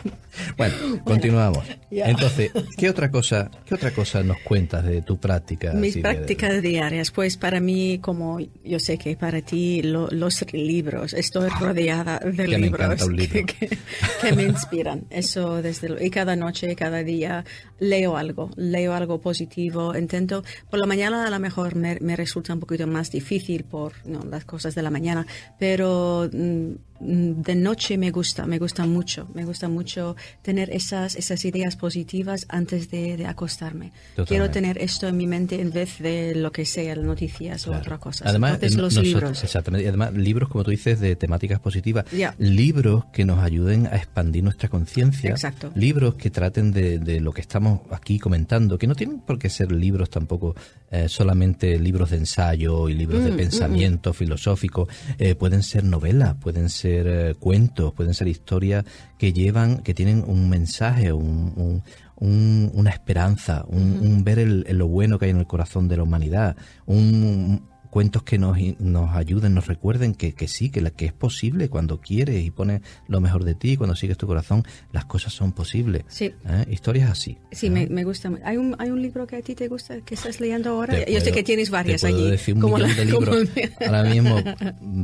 Bueno, 0.57 0.75
continuamos. 1.03 1.65
Entonces, 1.89 2.51
¿qué 2.77 2.89
otra 2.89 3.09
cosa, 3.09 3.50
qué 3.65 3.75
otra 3.75 3.91
cosa 3.91 4.21
nos 4.24 4.38
cuentas 4.39 4.83
de 4.85 5.01
tu 5.01 5.17
práctica? 5.17 5.71
Mis 5.74 5.95
de- 5.95 6.01
prácticas 6.01 6.62
diarias, 6.62 7.12
pues 7.12 7.38
para 7.38 7.59
mí, 7.59 8.00
como 8.01 8.39
yo 8.63 8.79
sé 8.79 8.97
que 8.97 9.15
para 9.15 9.41
ti 9.41 9.81
lo- 9.81 10.09
los 10.12 10.45
libros, 10.53 11.13
estoy 11.13 11.50
rodeada 11.50 12.19
de 12.19 12.45
Que 12.45 12.57
libros 12.57 12.81
encanta 12.81 13.05
un 13.05 13.15
libro. 13.15 13.33
Que, 13.33 13.45
que- 13.45 13.77
que 14.21 14.31
me 14.33 14.43
inspiran. 14.43 15.05
Eso 15.09 15.62
desde 15.62 15.89
lo- 15.89 16.03
y 16.03 16.09
cada 16.09 16.35
noche, 16.35 16.75
cada 16.75 17.03
día 17.03 17.45
leo 17.79 18.17
algo, 18.17 18.51
leo 18.57 18.93
algo 18.93 19.21
positivo. 19.21 19.95
Intento 19.97 20.43
por 20.69 20.79
la 20.79 20.85
mañana 20.85 21.25
a 21.25 21.29
lo 21.29 21.39
mejor 21.39 21.75
me, 21.75 21.97
me 22.01 22.15
resulta 22.15 22.53
un 22.53 22.59
poquito 22.59 22.88
más 22.88 23.09
difícil 23.12 23.63
por 23.63 23.93
¿no? 24.05 24.24
las 24.25 24.43
cosas 24.45 24.75
de 24.75 24.81
la 24.81 24.89
mañana, 24.91 25.25
pero 25.59 25.95
mm, 25.96 26.25
mm, 26.34 26.78
de 27.00 27.56
noche 27.56 27.98
me 27.98 28.12
gusta, 28.12 28.46
me 28.46 28.58
gusta 28.58 28.86
mucho, 28.86 29.28
me 29.34 29.44
gusta 29.46 29.68
mucho 29.68 30.16
tener 30.42 30.70
esas 30.70 31.16
esas 31.16 31.44
ideas 31.46 31.75
positivas 31.75 32.46
antes 32.50 32.90
de, 32.90 33.18
de 33.18 33.25
acostarme. 33.28 33.92
Quiero 34.28 34.50
tener 34.50 34.78
esto 34.78 35.08
en 35.08 35.18
mi 35.18 35.28
mente 35.28 35.60
en 35.60 35.72
vez 35.72 36.00
de 36.00 36.34
lo 36.36 36.52
que 36.52 36.66
sea, 36.66 36.96
noticias 36.96 37.64
Claro. 37.66 37.80
o 37.80 37.82
otra 37.82 37.98
cosa. 37.98 38.25
Además, 38.28 38.54
Entonces, 38.56 38.78
los 38.78 38.94
nosotros- 38.94 39.06
libros. 39.08 39.44
Exactamente. 39.44 39.88
Además, 39.88 40.14
libros, 40.14 40.50
como 40.50 40.64
tú 40.64 40.72
dices, 40.72 41.00
de 41.00 41.16
temáticas 41.16 41.60
positivas. 41.60 42.06
Libros 42.38 43.06
que 43.12 43.25
nos 43.25 43.40
ayuden 43.44 43.88
a 43.88 43.96
expandir 43.98 44.44
nuestra 44.44 44.70
conciencia. 44.70 45.32
Exacto. 45.32 45.72
Libros 45.75 46.16
que 46.16 46.30
traten 46.30 46.72
de, 46.72 47.00
de 47.00 47.20
lo 47.20 47.34
que 47.34 47.42
estamos 47.42 47.82
aquí 47.92 48.20
comentando, 48.20 48.78
que 48.78 48.88
no 48.88 48.96
tienen 48.96 49.20
por 49.20 49.38
qué 49.40 49.50
ser 49.50 49.72
libros 49.72 50.10
tampoco 50.10 50.56
eh, 50.92 51.10
solamente 51.10 51.78
libros 51.80 52.12
de 52.12 52.18
ensayo 52.18 52.88
y 52.90 52.94
libros 52.94 53.22
Mm, 53.22 53.25
de 53.25 53.32
pensamiento 53.34 54.14
filosófico. 54.14 54.88
Eh, 55.18 55.36
pueden 55.36 55.64
ser 55.64 55.84
novelas, 55.84 56.36
pueden 56.36 56.70
ser 56.70 56.85
eh, 56.89 57.36
cuentos, 57.39 57.94
pueden 57.94 58.13
ser 58.13 58.27
historias 58.27 58.86
que 59.18 59.34
llevan, 59.34 59.80
que 59.80 59.94
tienen 59.94 60.24
un 60.27 60.50
mensaje, 60.50 61.12
un, 61.13 61.54
un- 61.56 61.84
un- 62.18 62.72
una 62.74 62.92
esperanza, 62.92 63.65
un, 63.68 64.00
un 64.01 64.24
ver 64.24 64.39
el, 64.39 64.63
el 64.68 64.77
lo 64.77 64.88
bueno 64.88 65.20
que 65.20 65.25
hay 65.25 65.32
en 65.32 65.38
el 65.39 65.48
corazón 65.48 65.88
de 65.88 65.98
la 65.98 66.04
humanidad, 66.04 66.56
un, 66.86 67.63
cuentos 67.96 68.24
que 68.24 68.38
nos, 68.38 68.58
nos 68.80 69.16
ayuden, 69.16 69.54
nos 69.54 69.68
recuerden 69.68 70.16
que, 70.16 70.34
que 70.34 70.50
sí, 70.50 70.70
que, 70.70 70.82
la, 70.82 70.90
que 70.92 71.06
es 71.06 71.14
posible 71.14 71.70
cuando 71.70 72.02
quieres 72.02 72.44
y 72.44 72.52
pones 72.52 72.82
lo 73.08 73.22
mejor 73.22 73.46
de 73.46 73.56
ti, 73.56 73.78
cuando 73.78 73.96
sigues 73.96 74.18
tu 74.18 74.28
corazón, 74.28 74.64
las 74.92 75.06
cosas 75.06 75.32
son 75.32 75.54
posibles. 75.54 76.04
Sí. 76.10 76.25
¿Eh? 76.46 76.66
Historias 76.70 77.10
así. 77.10 77.38
Sí, 77.53 77.68
¿eh? 77.68 77.70
me, 77.70 77.88
me 77.88 78.03
gusta. 78.03 78.29
¿Hay 78.44 78.58
un, 78.58 78.75
¿Hay 78.79 78.90
un 78.90 79.01
libro 79.01 79.25
que 79.25 79.38
a 79.38 79.42
ti 79.42 79.55
te 79.55 79.70
gusta, 79.70 80.01
que 80.01 80.16
estás 80.16 80.42
leyendo 80.42 80.72
ahora? 80.72 80.94
Te 80.94 81.10
Yo 81.10 81.20
sé 81.20 81.27
puedo- 81.27 81.36
que 81.36 81.44
tienes 81.44 81.70
varias 81.70 82.01
te 82.01 82.10
puedo 82.10 82.20
allí. 82.24 82.31
decir 82.31 82.55
un 82.55 82.60
como 82.62 82.75
millón 82.75 82.90
la- 82.90 82.96
de 82.98 83.05
libros. 83.05 83.29
como- 83.29 83.66
Ahora 83.88 84.03
mismo, 84.03 84.36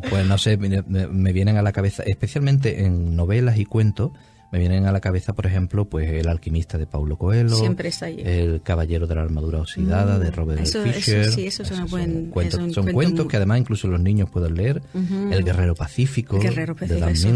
pues 0.10 0.25
no 0.25 0.38
sé, 0.38 0.58
me, 0.58 0.82
me- 0.82 1.08
me 1.08 1.32
vienen 1.32 1.56
a 1.56 1.62
la 1.62 1.71
cabeza, 1.71 2.04
especialmente 2.06 2.84
en 2.84 3.15
novelas 3.15 3.58
y 3.58 3.63
cuentos, 3.63 4.12
me 4.51 4.59
vienen 4.59 4.85
a 4.85 4.91
la 4.91 4.99
cabeza, 4.99 5.33
por 5.33 5.45
ejemplo, 5.45 5.85
pues 5.85 6.09
El 6.11 6.27
alquimista 6.27 6.77
de 6.77 6.85
Paulo 6.85 7.17
Coelho, 7.17 7.55
Siempre 7.55 7.89
está 7.89 8.07
ahí. 8.07 8.21
El 8.23 8.61
caballero 8.61 9.07
de 9.07 9.15
la 9.15 9.21
armadura 9.21 9.59
oxidada 9.61 10.19
de 10.19 10.29
Robert 10.31 10.61
Eso- 10.61 10.81
L. 10.81 10.89
eso 10.91 10.99
Fisher. 10.99 11.31
sí, 11.31 11.47
eso 11.47 11.63
Esos 11.63 11.89
buen- 11.89 12.13
son 12.13 12.25
cuentos, 12.31 12.59
son 12.59 12.71
cuento 12.73 12.93
cuentos 12.93 13.25
muy- 13.25 13.31
que 13.31 13.37
además 13.37 13.59
incluso 13.59 13.87
los 13.87 13.99
niños 14.01 14.29
pueden 14.29 14.55
leer. 14.55 14.81
El 15.31 15.43
guerrero 15.43 15.73
pacífico, 15.75 16.35
El 16.37 16.43
guerrero 16.43 16.73
de 16.73 16.79
pacífico, 16.81 16.99
Dan 17.05 17.13
eso. 17.13 17.27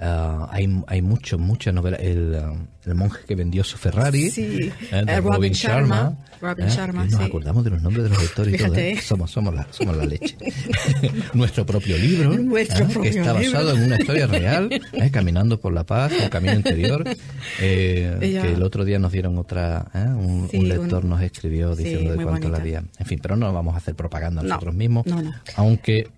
Ah, 0.00 0.48
hay 0.50 0.68
hay 0.88 1.02
mucho, 1.02 1.38
muchas 1.38 1.72
novelas. 1.72 2.00
El, 2.02 2.34
ah, 2.34 2.52
el 2.84 2.94
monje 2.96 3.20
que 3.28 3.34
vendió 3.36 3.62
su 3.62 3.78
Ferrari. 3.78 4.28
Sí. 4.30 4.72
eh, 4.90 5.04
de 5.04 5.12
Eh, 5.12 5.20
Robin 5.20 5.32
Robin 5.34 5.52
Sharma. 5.52 5.96
Sharma. 5.96 6.18
Robin 6.40 6.66
eh, 6.66 6.70
Sharma, 6.70 7.04
nos 7.04 7.14
sí. 7.14 7.22
acordamos 7.22 7.64
de 7.64 7.70
los 7.70 7.80
nombres 7.80 8.02
de 8.04 8.10
los 8.10 8.18
autores 8.18 8.54
y 8.54 8.64
todo. 8.64 8.74
¿eh? 8.74 8.98
Somos, 9.00 9.30
somos, 9.30 9.54
la, 9.54 9.66
somos 9.70 9.96
la 9.96 10.04
leche. 10.04 10.36
Nuestro 11.34 11.64
propio 11.64 11.96
libro. 11.96 12.30
Nuestro 12.38 12.84
eh, 12.86 12.88
propio 12.92 13.02
que 13.12 13.18
está 13.20 13.32
libro. 13.38 13.52
basado 13.58 13.76
en 13.76 13.82
una 13.84 13.96
historia 13.98 14.26
real. 14.26 14.68
eh, 14.92 15.10
caminando 15.12 15.60
por 15.60 15.72
la 15.72 15.84
paz, 15.84 16.12
un 16.20 16.28
camino 16.28 16.54
interior. 16.54 17.04
eh, 17.60 18.18
que 18.20 18.52
el 18.52 18.62
otro 18.64 18.84
día 18.84 18.98
nos 18.98 19.12
dieron 19.12 19.38
otra. 19.38 19.86
eh, 19.94 19.98
un, 20.08 20.48
Sí, 20.50 20.56
un 20.58 20.64
un- 20.64 20.68
lector 20.70 21.04
nos 21.04 21.22
escribió 21.22 21.74
diciendo 21.76 22.10
de 22.16 22.24
cuánto 22.24 22.48
la 22.48 22.58
bonita. 22.58 22.60
había. 22.60 22.78
En 22.98 23.06
fin, 23.06 23.20
pero 23.22 23.36
no 23.36 23.52
vamos 23.52 23.74
a 23.74 23.78
hacer 23.78 23.94
propaganda 23.94 24.42
No, 24.42 24.48
nosotros 24.48 24.74
mismos. 24.74 25.06
no, 25.06 25.22
no. 25.22 25.32
Aunque 25.56 26.08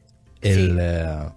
el, 0.41 0.71
Sí. 0.71 1.33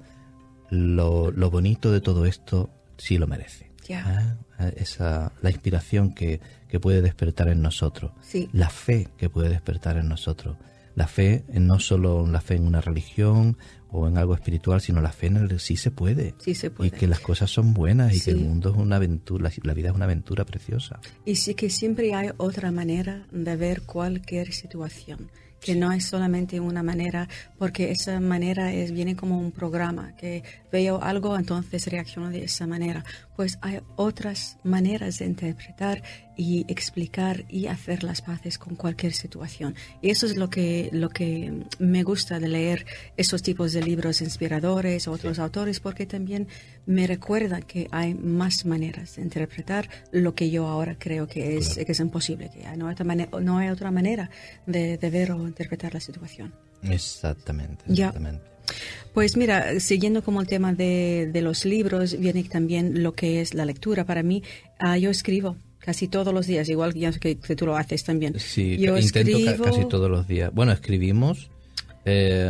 Eh, 0.71 0.75
lo, 0.75 1.32
lo 1.32 1.49
bonito 1.51 1.91
de 1.91 2.01
todo 2.01 2.25
esto 2.25 2.69
sí 2.97 3.17
lo 3.17 3.27
merece. 3.27 3.69
Ya. 3.88 4.38
¿eh? 4.60 4.73
Esa, 4.77 5.32
la 5.41 5.49
inspiración 5.49 6.13
que, 6.13 6.39
que 6.67 6.79
puede 6.79 7.01
despertar 7.01 7.47
en 7.49 7.62
nosotros, 7.62 8.12
Sí. 8.21 8.49
la 8.53 8.69
fe 8.69 9.08
que 9.17 9.29
puede 9.29 9.49
despertar 9.49 9.97
en 9.97 10.10
nosotros, 10.10 10.58
la 10.95 11.08
fe, 11.08 11.45
en 11.49 11.65
no 11.65 11.79
solo 11.79 12.27
la 12.27 12.41
fe 12.41 12.55
en 12.55 12.67
una 12.67 12.82
religión 12.82 13.58
o 13.89 14.08
en 14.08 14.17
algo 14.17 14.36
espiritual, 14.36 14.82
sino 14.82 15.01
la 15.01 15.12
fe 15.12 15.27
en 15.27 15.38
el 15.38 15.60
sí 15.60 15.77
se 15.77 15.91
puede. 15.91 16.36
Sí 16.39 16.53
se 16.53 16.69
puede. 16.69 16.89
Y 16.89 16.91
que 16.91 17.08
las 17.08 17.21
cosas 17.21 17.49
son 17.49 17.73
buenas 17.73 18.13
y 18.13 18.19
que 18.21 18.32
el 18.32 18.41
mundo 18.41 18.69
es 18.71 18.75
una 18.77 18.97
aventura, 18.97 19.49
la 19.63 19.73
vida 19.73 19.89
es 19.89 19.95
una 19.95 20.05
aventura 20.05 20.45
preciosa. 20.45 20.99
Y 21.25 21.36
sí 21.38 21.55
que 21.55 21.69
siempre 21.69 22.13
hay 22.13 22.29
otra 22.38 22.69
manera 22.71 23.25
de 23.32 23.55
ver 23.55 23.82
cualquier 23.84 24.51
situación, 24.53 25.32
que 25.60 25.76
no 25.76 25.91
es 25.91 26.06
solamente 26.06 26.60
una 26.60 26.84
manera, 26.84 27.28
porque 27.58 27.91
esa 27.91 28.19
manera 28.19 28.72
es 28.74 28.91
viene 28.91 29.15
como 29.15 29.39
un 29.39 29.52
programa, 29.52 30.13
que 30.15 30.43
veo 30.72 31.02
algo, 31.02 31.38
entonces 31.38 31.88
reacciono 31.88 32.30
de 32.30 32.45
esa 32.45 32.67
manera. 32.67 33.04
Pues 33.39 33.58
hay 33.62 33.80
otras 33.95 34.58
maneras 34.65 35.19
de 35.19 35.25
interpretar 35.25 36.04
y 36.36 36.65
explicar 36.67 37.45
y 37.47 37.67
hacer 37.67 38.04
las 38.04 38.21
paces 38.21 38.58
con 38.58 38.75
cualquier 38.75 39.13
situación. 39.13 39.75
Y 40.02 40.10
eso 40.10 40.25
es 40.25 40.36
lo 40.36 40.49
que, 40.49 40.89
lo 40.91 41.08
que 41.08 41.63
me 41.80 42.04
gusta 42.04 42.38
de 42.41 42.49
leer 42.49 42.86
esos 43.15 43.41
tipos 43.41 43.71
de 43.71 43.82
libros 43.82 44.19
inspiradores, 44.19 45.08
otros 45.08 45.39
autores, 45.39 45.80
porque 45.80 46.06
también 46.06 46.49
me 46.86 47.08
recuerda 47.08 47.62
que 47.62 47.88
hay 47.91 48.13
más 48.13 48.65
maneras 48.65 49.15
de 49.15 49.21
interpretar 49.21 49.88
lo 50.12 50.36
que 50.36 50.49
yo 50.49 50.67
ahora 50.67 50.97
creo 50.99 51.25
que 51.28 51.56
es, 51.56 51.78
que 51.78 51.93
es 51.93 51.99
imposible, 52.02 52.49
que 52.54 52.63
no 52.75 52.88
hay 52.88 52.91
otra, 52.93 53.06
mane- 53.06 53.30
no 53.41 53.58
hay 53.58 53.69
otra 53.69 53.89
manera 53.89 54.30
de, 54.65 54.97
de 54.97 55.10
ver 55.10 55.32
o 55.32 55.47
interpretar 55.47 55.93
la 55.93 56.02
situación. 56.02 56.54
Exactamente. 57.89 58.48
Pues 59.13 59.36
mira, 59.38 59.79
siguiendo 59.79 60.21
como 60.23 60.39
el 60.41 60.47
tema 60.47 60.73
de, 60.73 61.29
de 61.32 61.41
los 61.41 61.65
libros, 61.65 62.17
viene 62.19 62.43
también 62.43 63.03
lo 63.03 63.13
que 63.13 63.41
es 63.41 63.53
la 63.53 63.65
lectura. 63.65 64.05
Para 64.05 64.23
mí, 64.23 64.43
ah, 64.77 64.97
yo 64.97 65.10
escribo 65.10 65.55
casi 65.79 66.08
todos 66.08 66.34
los 66.34 66.45
días, 66.45 66.69
igual 66.69 66.93
que, 67.19 67.38
que, 67.38 67.55
tú 67.55 67.65
lo 67.65 67.75
haces 67.75 68.03
también. 68.03 68.39
Sí, 68.39 68.77
yo 68.77 68.97
intento 68.97 69.32
ca- 69.32 69.38
escribo 69.51 69.63
casi 69.65 69.86
todos 69.89 70.10
los 70.12 70.27
días. 70.27 70.51
Bueno, 70.53 70.71
escribimos. 70.71 71.49
eh, 72.05 72.49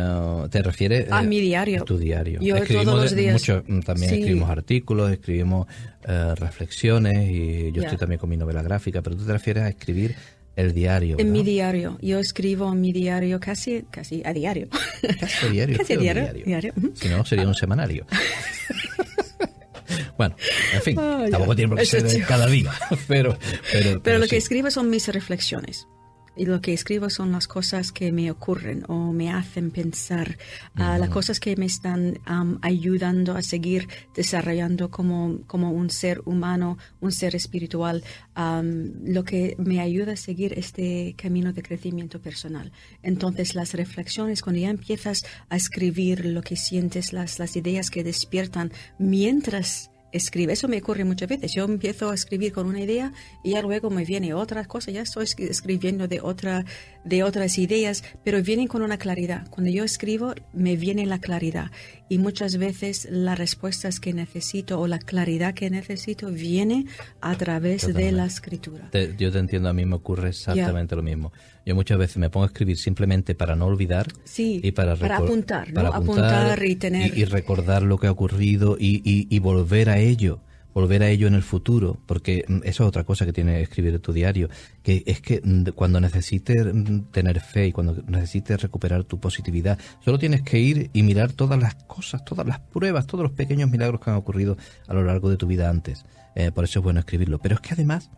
¿Te 0.50 0.62
refieres 0.62 1.10
A 1.10 1.22
eh, 1.22 1.26
mi 1.26 1.40
diario. 1.40 1.82
a 1.82 1.84
tu 1.84 1.98
diario? 1.98 2.40
Yo 2.40 2.56
escribimos 2.56 2.86
todos 2.94 3.04
los 3.04 3.16
días. 3.16 3.32
mucho, 3.32 3.62
mm, 3.66 3.80
también 3.80 4.10
Sí. 4.10 4.16
escribimos 4.16 4.48
artículos, 4.50 5.10
escribimos 5.10 5.66
eh, 6.06 6.34
reflexiones 6.36 7.30
y 7.30 7.72
yo 7.72 7.82
estoy 7.82 7.98
también 7.98 8.18
con 8.18 8.30
mi 8.30 8.36
novela 8.36 8.62
gráfica, 8.62 9.02
pero 9.02 9.16
tú 9.16 9.24
te 9.26 9.32
refieres 9.32 9.64
a 9.64 9.68
escribir 9.68 10.14
el 10.60 10.74
diario. 10.74 11.16
En 11.18 11.32
mi 11.32 11.42
diario, 11.42 11.98
yo 12.02 12.18
escribo 12.18 12.70
en 12.72 12.80
mi 12.80 12.92
diario 12.92 13.40
casi, 13.40 13.84
casi 13.90 14.22
a 14.24 14.32
diario. 14.32 14.68
Casi 15.20 15.46
a 15.46 15.50
diario. 15.50 15.78
Casi 15.78 15.92
a 15.92 15.96
escribo 15.96 16.02
diario, 16.02 16.44
diario, 16.44 16.72
ujú. 16.76 16.92
Si 16.94 17.08
no, 17.08 17.24
sería 17.24 17.46
un 17.46 17.54
semanario. 17.54 18.06
bueno, 20.16 20.36
en 20.74 20.82
fin, 20.82 20.98
Ah, 20.98 21.22
ya. 21.24 21.30
tampoco 21.30 21.56
tiene 21.56 21.68
por 21.70 21.78
qué 21.78 21.86
ser 21.86 22.22
cada 22.26 22.46
día, 22.46 22.70
pero... 23.08 23.36
Pero, 23.72 24.02
Pero 24.02 24.18
lo 24.18 24.24
sí. 24.24 24.30
que 24.30 24.36
escribo 24.36 24.70
son 24.70 24.90
mis 24.90 25.08
reflexiones. 25.08 25.86
Y 26.36 26.46
lo 26.46 26.60
que 26.60 26.72
escribo 26.72 27.10
son 27.10 27.32
las 27.32 27.48
cosas 27.48 27.92
que 27.92 28.12
me 28.12 28.30
ocurren 28.30 28.84
o 28.88 29.12
me 29.12 29.30
hacen 29.30 29.70
pensar, 29.70 30.38
a 30.74 30.98
las 30.98 31.10
cosas 31.10 31.40
que 31.40 31.56
me 31.56 31.66
están 31.66 32.18
ayudando 32.62 33.36
a 33.36 33.42
seguir 33.42 33.88
desarrollando 34.14 34.90
como, 34.90 35.40
como 35.46 35.72
un 35.72 35.90
ser 35.90 36.22
humano, 36.24 36.78
un 37.00 37.12
ser 37.12 37.34
espiritual, 37.34 38.02
lo 38.36 39.24
que 39.24 39.56
me 39.58 39.80
ayuda 39.80 40.12
a 40.12 40.16
seguir 40.16 40.58
este 40.58 41.14
camino 41.16 41.52
de 41.52 41.62
crecimiento 41.62 42.20
personal. 42.20 42.72
Entonces 43.02 43.54
las 43.54 43.74
reflexiones, 43.74 44.42
cuando 44.42 44.60
ya 44.60 44.70
empiezas 44.70 45.24
a 45.48 45.56
escribir 45.56 46.24
lo 46.24 46.42
que 46.42 46.56
sientes, 46.56 47.12
las, 47.12 47.38
las 47.38 47.56
ideas 47.56 47.90
que 47.90 48.04
despiertan 48.04 48.72
mientras 48.98 49.90
escribe. 50.12 50.52
Eso 50.52 50.68
me 50.68 50.78
ocurre 50.78 51.04
muchas 51.04 51.28
veces. 51.28 51.52
Yo 51.52 51.64
empiezo 51.64 52.10
a 52.10 52.14
escribir 52.14 52.52
con 52.52 52.66
una 52.66 52.80
idea 52.80 53.12
y 53.42 53.52
ya 53.52 53.62
luego 53.62 53.90
me 53.90 54.04
viene 54.04 54.34
otra 54.34 54.64
cosa. 54.64 54.90
Ya 54.90 55.02
estoy 55.02 55.26
escribiendo 55.38 56.08
de, 56.08 56.20
otra, 56.20 56.64
de 57.04 57.22
otras 57.22 57.58
ideas, 57.58 58.04
pero 58.24 58.42
vienen 58.42 58.66
con 58.66 58.82
una 58.82 58.98
claridad. 58.98 59.48
Cuando 59.50 59.70
yo 59.70 59.84
escribo, 59.84 60.34
me 60.52 60.76
viene 60.76 61.06
la 61.06 61.18
claridad. 61.18 61.70
Y 62.08 62.18
muchas 62.18 62.56
veces 62.56 63.08
las 63.10 63.38
respuestas 63.38 64.00
que 64.00 64.12
necesito 64.12 64.80
o 64.80 64.86
la 64.86 64.98
claridad 64.98 65.54
que 65.54 65.70
necesito 65.70 66.30
viene 66.30 66.86
a 67.20 67.36
través 67.36 67.92
de 67.92 68.12
la 68.12 68.26
escritura. 68.26 68.90
yo 69.16 69.30
te 69.30 69.38
entiendo, 69.38 69.68
a 69.68 69.72
mí 69.72 69.84
me 69.84 69.96
ocurre 69.96 70.30
exactamente 70.30 70.96
lo 70.96 71.02
mismo. 71.02 71.32
Yo 71.70 71.76
muchas 71.76 71.98
veces 71.98 72.16
me 72.16 72.30
pongo 72.30 72.42
a 72.42 72.46
escribir 72.48 72.76
simplemente 72.76 73.36
para 73.36 73.54
no 73.54 73.66
olvidar 73.66 74.08
y 74.36 74.72
para, 74.72 74.96
para 74.96 75.18
apuntar, 75.18 75.72
para 75.72 75.90
apuntar, 75.90 76.66
y 76.66 76.74
tener... 76.74 77.16
Y, 77.16 77.24
recordar 77.24 77.84
lo 77.84 77.96
que 77.96 78.08
ha 78.08 78.10
ocurrido 78.10 78.76
y, 78.76 79.00
y, 79.04 79.38
volver 79.38 79.88
a 79.88 80.00
ello 80.00 80.40
volver 80.74 81.04
a 81.04 81.08
ello 81.08 81.28
en 81.28 81.34
el 81.34 81.44
futuro, 81.44 82.00
porque 82.06 82.44
mm, 82.48 82.62
eso 82.64 82.82
es 82.82 82.88
otra 82.88 83.04
cosa 83.04 83.24
que 83.24 83.32
tiene 83.32 83.60
escribir 83.60 84.00
tu 84.00 84.12
diario, 84.12 84.48
que 84.82 85.04
es 85.06 85.20
que 85.20 85.40
mm, 85.44 85.70
cuando 85.76 86.00
necesites 86.00 86.74
mm, 86.74 87.10
tener 87.12 87.38
fe 87.38 87.68
y 87.68 87.72
cuando 87.72 88.02
necesites 88.08 88.60
recuperar 88.60 89.04
tu 89.04 89.20
positividad, 89.20 89.78
solo 90.04 90.18
tienes 90.18 90.42
que 90.42 90.58
ir 90.58 90.90
y 90.92 91.04
mirar 91.04 91.32
todas 91.32 91.60
las 91.60 91.76
cosas, 91.84 92.24
todas 92.24 92.48
las 92.48 92.58
pruebas, 92.58 93.06
todos 93.06 93.22
los 93.22 93.32
pequeños 93.32 93.70
milagros 93.70 94.00
que 94.00 94.10
han 94.10 94.16
ocurrido 94.16 94.56
a 94.88 94.94
lo 94.94 95.04
largo 95.04 95.30
de 95.30 95.36
tu 95.36 95.46
vida 95.46 95.70
antes. 95.70 96.04
Eh, 96.34 96.50
por 96.50 96.64
eso 96.64 96.80
es 96.80 96.82
bueno 96.82 96.98
escribirlo. 96.98 97.38
Pero 97.38 97.54
es 97.54 97.60
que 97.60 97.74
además 97.74 98.10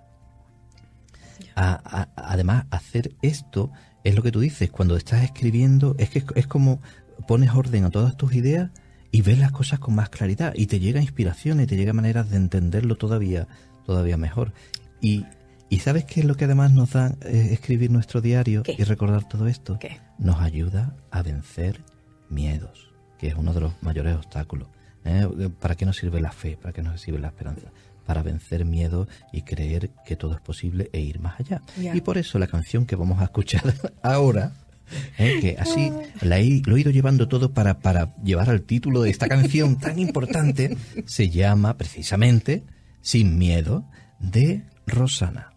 además, 1.55 2.67
hacer 2.71 3.13
esto 3.23 3.71
es 4.05 4.15
lo 4.15 4.23
que 4.23 4.33
tú 4.33 4.41
dices, 4.41 4.71
cuando 4.71 4.97
estás 4.97 5.23
escribiendo, 5.23 5.95
es 5.99 6.11
que 6.11 6.25
es, 6.35 6.47
como 6.47 6.81
pones 7.27 7.51
orden 7.51 7.85
a 7.85 7.91
todas 7.91 8.17
tus 8.17 8.35
ideas 8.35 8.71
y 9.11 9.23
ves 9.23 9.39
las 9.39 9.53
cosas 9.53 9.79
con 9.79 9.95
más 9.95 10.09
claridad 10.09 10.53
y 10.57 10.67
te 10.67 10.81
llega 10.81 11.01
inspiración 11.01 11.61
y 11.61 11.67
te 11.67 11.77
llega 11.77 11.93
maneras 11.93 12.31
de 12.31 12.37
entenderlo 12.37 12.97
todavía, 12.97 13.47
todavía 13.87 14.17
mejor. 14.17 14.53
Y, 15.01 15.27
y 15.69 15.81
¿sabes 15.81 16.05
qué 16.05 16.21
es 16.21 16.27
lo 16.27 16.37
que 16.37 16.47
además 16.47 16.73
nos 16.73 16.93
da 16.93 17.15
eh, 17.23 17.51
escribir 17.53 17.91
nuestro 17.91 18.21
diario 18.21 18.63
y 18.67 18.83
recordar 18.85 19.29
todo 19.29 19.47
esto? 19.47 19.79
Nos 20.19 20.41
ayuda 20.41 20.97
a 21.11 21.23
vencer 21.23 21.81
miedos, 22.29 22.91
que 23.19 23.29
es 23.29 23.35
uno 23.35 23.53
de 23.53 23.61
los 23.61 23.73
mayores 23.83 24.17
obstáculos. 24.17 24.69
¿eh? 25.05 25.29
¿Para 25.61 25.77
qué 25.77 25.87
nos 25.87 25.97
sirve 25.97 26.21
la 26.21 26.33
fe? 26.33 26.57
¿Para 26.61 26.73
qué 26.73 26.83
nos 26.83 27.01
sirve 27.01 27.21
la 27.21 27.29
esperanza? 27.29 27.69
Para 28.05 28.23
vencer 28.23 28.65
miedo 28.65 29.09
y 29.33 29.43
creer 29.43 29.91
que 30.05 30.17
todo 30.17 30.35
es 30.35 30.41
posible 30.41 30.91
e 30.93 31.01
ir 31.01 31.21
más 31.21 31.39
allá. 31.41 31.63
Y 31.77 32.01
por 32.01 32.19
eso 32.19 32.39
la 32.39 32.47
canción 32.47 32.87
que 32.87 32.97
vamos 32.97 33.21
a 33.21 33.25
escuchar 33.25 33.63
ahora, 34.03 34.53
¿eh? 35.19 35.39
que 35.41 35.57
así 35.59 35.93
la 36.21 36.37
lo 36.37 36.77
he 36.77 36.81
ido 36.81 36.91
llevando 36.91 37.29
todo 37.29 37.53
para, 37.53 37.81
para 37.81 38.15
llevar 38.23 38.51
al 38.51 38.63
título 38.63 39.03
de 39.03 39.11
esta 39.11 39.29
canción 39.29 39.79
tan 39.81 39.99
importante, 39.99 40.77
se 41.07 41.31
llama 41.31 41.77
precisamente 41.77 42.65
Sin 43.01 43.39
Miedo 43.39 43.89
de 44.19 44.65
Rosana. 44.87 45.53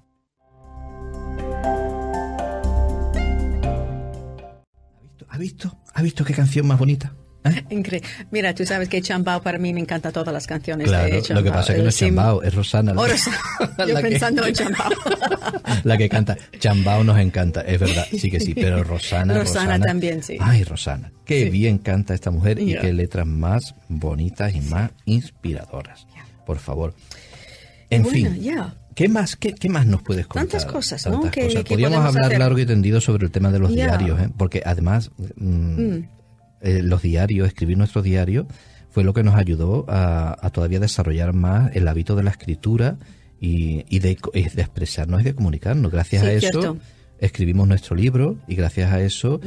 ¿Ha 5.27 5.37
visto? 5.37 5.77
¿Ha 5.93 6.01
visto 6.01 6.23
qué 6.23 6.33
canción 6.33 6.65
más 6.65 6.79
bonita? 6.79 7.13
Increíble. 7.69 8.07
Mira, 8.31 8.53
tú 8.53 8.65
sabes 8.65 8.89
que 8.89 9.01
Chambao 9.01 9.41
para 9.41 9.57
mí 9.57 9.73
me 9.73 9.79
encanta 9.79 10.11
todas 10.11 10.33
las 10.33 10.47
canciones 10.47 10.87
claro, 10.87 11.21
de 11.21 11.33
Lo 11.33 11.43
que 11.43 11.51
pasa 11.51 11.71
es 11.71 11.77
que 11.77 11.83
no 11.83 11.89
es 11.89 11.97
Chambao, 11.97 12.41
es 12.43 12.53
Rosana. 12.53 12.93
Oh, 12.95 13.07
Yo 13.87 14.01
pensando 14.01 14.45
en 14.45 14.53
Chambao. 14.53 14.89
la 15.83 15.97
que 15.97 16.09
canta. 16.09 16.37
Chambao 16.59 17.03
nos 17.03 17.19
encanta, 17.19 17.61
es 17.61 17.79
verdad, 17.79 18.05
sí 18.11 18.29
que 18.29 18.39
sí, 18.39 18.53
pero 18.53 18.83
Rosana. 18.83 19.33
Rosana, 19.33 19.79
también, 19.79 20.23
sí. 20.23 20.37
Ay, 20.39 20.63
Rosana. 20.63 21.11
Qué 21.25 21.49
bien 21.49 21.77
canta 21.77 22.13
esta 22.13 22.31
mujer 22.31 22.59
y 22.59 22.75
qué 22.77 22.93
letras 22.93 23.25
más 23.25 23.75
bonitas 23.87 24.53
y 24.53 24.61
más 24.61 24.91
inspiradoras. 25.05 26.07
Por 26.45 26.59
favor. 26.59 26.93
En 27.89 28.05
fin. 28.05 28.41
¿Qué 28.95 29.09
más, 29.09 29.35
qué, 29.35 29.53
qué, 29.53 29.67
más 29.67 29.85
nos 29.85 30.01
puedes 30.03 30.25
contar? 30.25 30.47
Tantas 30.47 30.65
cosas, 30.65 31.05
¿no? 31.07 31.21
Podríamos 31.21 32.05
hablar 32.05 32.39
largo 32.39 32.57
y 32.59 32.65
tendido 32.65 33.01
sobre 33.01 33.25
el 33.25 33.31
tema 33.31 33.51
de 33.51 33.59
los 33.59 33.73
diarios, 33.73 34.21
¿eh? 34.21 34.29
porque 34.37 34.63
además 34.65 35.11
mm, 35.35 35.81
mm. 35.81 36.09
Eh, 36.65 36.81
los 36.81 37.01
diarios, 37.01 37.47
escribir 37.47 37.77
nuestro 37.77 38.01
diario, 38.01 38.47
fue 38.89 39.03
lo 39.03 39.13
que 39.13 39.23
nos 39.23 39.35
ayudó 39.35 39.85
a, 39.87 40.49
todavía 40.51 40.79
desarrollar 40.79 41.33
más 41.33 41.75
el 41.75 41.87
hábito 41.87 42.15
de 42.15 42.23
la 42.23 42.31
escritura 42.31 42.97
y, 43.39 43.99
de, 43.99 44.17
de, 44.33 44.61
expresarnos 44.61 45.21
y 45.21 45.25
de 45.25 45.35
comunicarnos. 45.35 45.91
Gracias 45.91 46.23
a 46.23 46.31
eso 46.31 46.77
escribimos 47.19 47.67
nuestro 47.67 47.95
libro 47.95 48.37
y 48.47 48.55
gracias 48.55 48.91
a 48.91 49.01
eso 49.01 49.39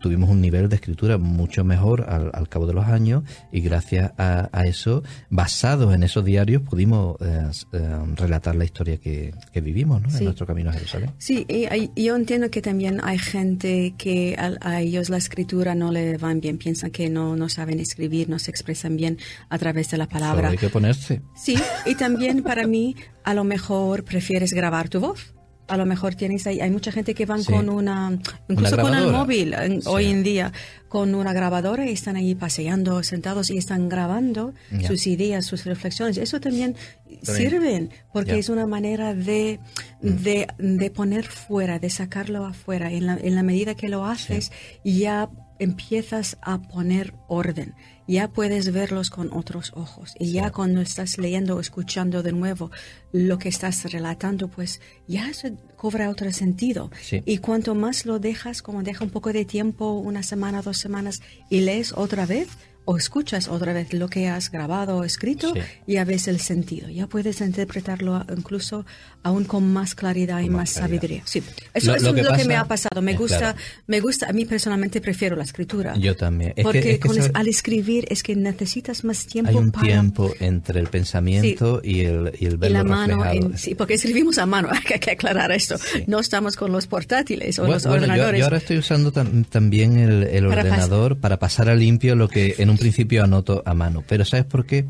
tuvimos 0.00 0.30
un 0.30 0.40
nivel 0.40 0.68
de 0.68 0.76
escritura 0.76 1.18
mucho 1.18 1.64
mejor 1.64 2.06
al, 2.08 2.48
cabo 2.48 2.66
de 2.66 2.74
los 2.74 2.86
años 2.86 3.24
y 3.52 3.60
gracias 3.60 4.12
a, 4.18 4.48
eso, 4.66 5.02
basados 5.30 5.94
en 5.94 6.02
esos 6.02 6.24
diarios, 6.24 6.62
pudimos 6.62 7.16
eh, 7.20 7.50
eh, 7.72 7.98
relatar 8.14 8.54
la 8.54 8.64
historia 8.64 8.98
que, 8.98 9.34
vivimos 9.54 10.02
en 10.14 10.24
nuestro 10.24 10.46
camino 10.46 10.70
a 10.70 10.72
Jerusalén. 10.74 11.10
Sí, 11.18 11.44
y, 11.48 12.02
yo 12.02 12.14
entiendo 12.14 12.50
que 12.50 12.62
también 12.62 13.00
hay 13.02 13.18
gente 13.18 13.94
que 13.98 14.36
a, 14.38 14.80
ellos 14.80 15.08
la 15.08 15.16
escritura 15.16 15.74
no 15.74 15.90
le 15.90 16.18
van 16.18 16.40
bien, 16.40 16.58
piensan 16.58 16.90
que 16.90 17.08
no, 17.10 17.36
no 17.36 17.48
saben 17.48 17.80
escribir, 17.80 18.28
no 18.28 18.38
se 18.38 18.50
expresan 18.50 18.96
bien 18.96 19.18
a 19.48 19.58
través 19.58 19.90
de 19.90 19.98
la 19.98 20.08
palabra. 20.08 20.50
hay 20.50 20.58
que 20.58 20.68
ponerse. 20.68 21.22
Sí, 21.34 21.56
y 21.84 21.94
también 21.94 22.42
para 22.42 22.66
mí 22.66 22.96
a 23.24 23.34
lo 23.34 23.44
mejor 23.44 24.04
prefieres 24.04 24.52
grabar 24.52 24.88
tu 24.88 25.00
voz 25.00 25.35
a 25.68 25.76
lo 25.76 25.86
mejor 25.86 26.14
tienes 26.14 26.46
ahí, 26.46 26.60
hay 26.60 26.70
mucha 26.70 26.92
gente 26.92 27.14
que 27.14 27.26
van 27.26 27.42
con 27.44 27.68
una, 27.68 28.18
incluso 28.48 28.76
con 28.78 28.94
el 28.94 29.10
móvil 29.10 29.54
hoy 29.86 30.06
en 30.06 30.22
día, 30.22 30.52
con 30.88 31.14
una 31.14 31.32
grabadora 31.32 31.86
y 31.86 31.92
están 31.92 32.16
ahí 32.16 32.34
paseando, 32.34 33.02
sentados 33.02 33.50
y 33.50 33.58
están 33.58 33.88
grabando 33.88 34.54
sus 34.86 35.06
ideas, 35.06 35.44
sus 35.44 35.64
reflexiones. 35.64 36.18
Eso 36.18 36.40
también 36.40 36.76
sirve 37.22 37.88
porque 38.12 38.38
es 38.38 38.48
una 38.48 38.66
manera 38.66 39.14
de, 39.14 39.58
mm. 40.02 40.08
de, 40.08 40.46
de, 40.58 40.90
poner 40.90 41.24
fuera, 41.24 41.78
de 41.78 41.90
sacarlo 41.90 42.44
afuera. 42.44 42.92
En 42.92 43.06
la, 43.06 43.18
en 43.20 43.34
la 43.34 43.42
medida 43.42 43.74
que 43.74 43.88
lo 43.88 44.06
haces, 44.06 44.52
ya 44.84 45.28
empiezas 45.58 46.38
a 46.42 46.58
poner 46.62 47.14
orden 47.28 47.74
ya 48.08 48.28
puedes 48.28 48.72
verlos 48.72 49.10
con 49.10 49.32
otros 49.32 49.72
ojos. 49.74 50.14
Y 50.18 50.32
ya 50.32 50.50
cuando 50.50 50.80
estás 50.80 51.18
leyendo 51.18 51.56
o 51.56 51.60
escuchando 51.60 52.22
de 52.22 52.32
nuevo 52.32 52.70
lo 53.12 53.38
que 53.38 53.48
estás 53.48 53.90
relatando, 53.90 54.48
pues 54.48 54.80
ya 55.08 55.32
se 55.34 55.54
cobra 55.76 56.10
otro 56.10 56.32
sentido. 56.32 56.90
Y 57.24 57.38
cuanto 57.38 57.74
más 57.74 58.06
lo 58.06 58.18
dejas, 58.18 58.62
como 58.62 58.82
deja 58.82 59.04
un 59.04 59.10
poco 59.10 59.32
de 59.32 59.44
tiempo, 59.44 59.92
una 59.92 60.22
semana, 60.22 60.62
dos 60.62 60.78
semanas, 60.78 61.20
y 61.50 61.60
lees 61.60 61.92
otra 61.92 62.26
vez, 62.26 62.48
o 62.88 62.96
escuchas 62.96 63.48
otra 63.48 63.72
vez 63.72 63.92
lo 63.92 64.08
que 64.08 64.28
has 64.28 64.50
grabado 64.50 64.98
o 64.98 65.04
escrito, 65.04 65.52
ya 65.88 66.04
ves 66.04 66.28
el 66.28 66.38
sentido. 66.38 66.88
Ya 66.88 67.08
puedes 67.08 67.40
interpretarlo 67.40 68.24
incluso 68.34 68.86
aún 69.26 69.44
con 69.44 69.72
más 69.72 69.96
claridad 69.96 70.40
y 70.40 70.48
más, 70.48 70.70
sabiduría. 70.70 71.22
Sí, 71.24 71.42
eso, 71.74 71.96
es 71.96 72.02
lo 72.02 72.14
que 72.14 72.44
me 72.44 72.54
ha 72.54 72.64
pasado. 72.64 73.02
Me 73.02 73.14
gusta, 73.14 73.56
me 73.88 74.00
gusta. 74.00 74.28
A 74.28 74.32
mí 74.32 74.44
personalmente 74.44 75.00
prefiero 75.00 75.34
la 75.34 75.42
escritura. 75.42 75.96
Yo 75.96 76.14
también. 76.14 76.54
porque 76.62 77.00
al 77.34 77.48
escribir 77.48 78.06
es 78.08 78.22
que 78.22 78.36
necesitas 78.36 79.02
más 79.02 79.26
tiempo. 79.26 79.50
Hay 79.50 79.56
un 79.56 79.72
tiempo 79.72 80.32
entre 80.38 80.78
el 80.78 80.86
pensamiento 80.86 81.80
y 81.82 82.02
el 82.02 82.32
y 82.38 82.46
el 82.46 82.56
verlo 82.56 82.78
y 82.78 82.82
la 82.82 82.84
mano. 82.84 83.24
sí, 83.56 83.74
porque 83.74 83.94
escribimos 83.94 84.38
a 84.38 84.46
mano. 84.46 84.68
Hay 84.92 85.00
que 85.00 85.10
aclarar 85.10 85.50
esto. 85.50 85.74
No 86.06 86.20
estamos 86.20 86.56
con 86.56 86.70
los 86.70 86.86
portátiles 86.86 87.58
o 87.58 87.66
los 87.66 87.84
ordenadores. 87.84 88.38
Yo, 88.38 88.44
ahora 88.44 88.58
estoy 88.58 88.78
usando 88.78 89.10
también 89.10 89.96
el, 89.96 90.46
ordenador 90.46 91.18
para 91.18 91.40
pasar 91.40 91.68
a 91.68 91.74
limpio 91.74 92.14
lo 92.14 92.28
que 92.28 92.54
en 92.58 92.70
un 92.70 92.78
principio 92.78 93.24
anoto 93.24 93.64
a 93.66 93.74
mano. 93.74 94.04
Pero 94.06 94.24
¿sabes 94.24 94.44
por 94.44 94.66
qué? 94.66 94.86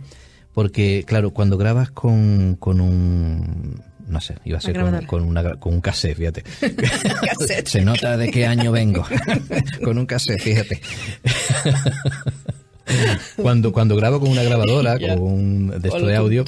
Porque, 0.53 1.05
claro, 1.07 1.33
cuando 1.33 1.57
grabas 1.57 1.91
con, 1.91 2.57
con 2.57 2.81
un 2.81 3.83
no 4.09 4.21
sé, 4.21 4.37
iba 4.45 4.59
a 4.59 4.61
ser 4.61 4.79
con, 5.07 5.23
una, 5.23 5.55
con 5.55 5.75
un 5.75 5.81
cassette, 5.81 6.17
fíjate. 6.17 6.45
Se 7.65 7.85
nota 7.85 8.17
de 8.17 8.31
qué 8.31 8.47
año 8.47 8.73
vengo. 8.73 9.05
con 9.85 9.99
un 9.99 10.07
cassette, 10.07 10.41
fíjate. 10.41 10.81
cuando, 13.37 13.73
cuando 13.73 13.97
grabo 13.97 14.21
con 14.21 14.31
una 14.31 14.43
grabadora, 14.43 14.99
con 14.99 15.21
un 15.21 15.81
de 15.81 15.89
esto 15.89 16.07
de 16.07 16.17
audio. 16.17 16.45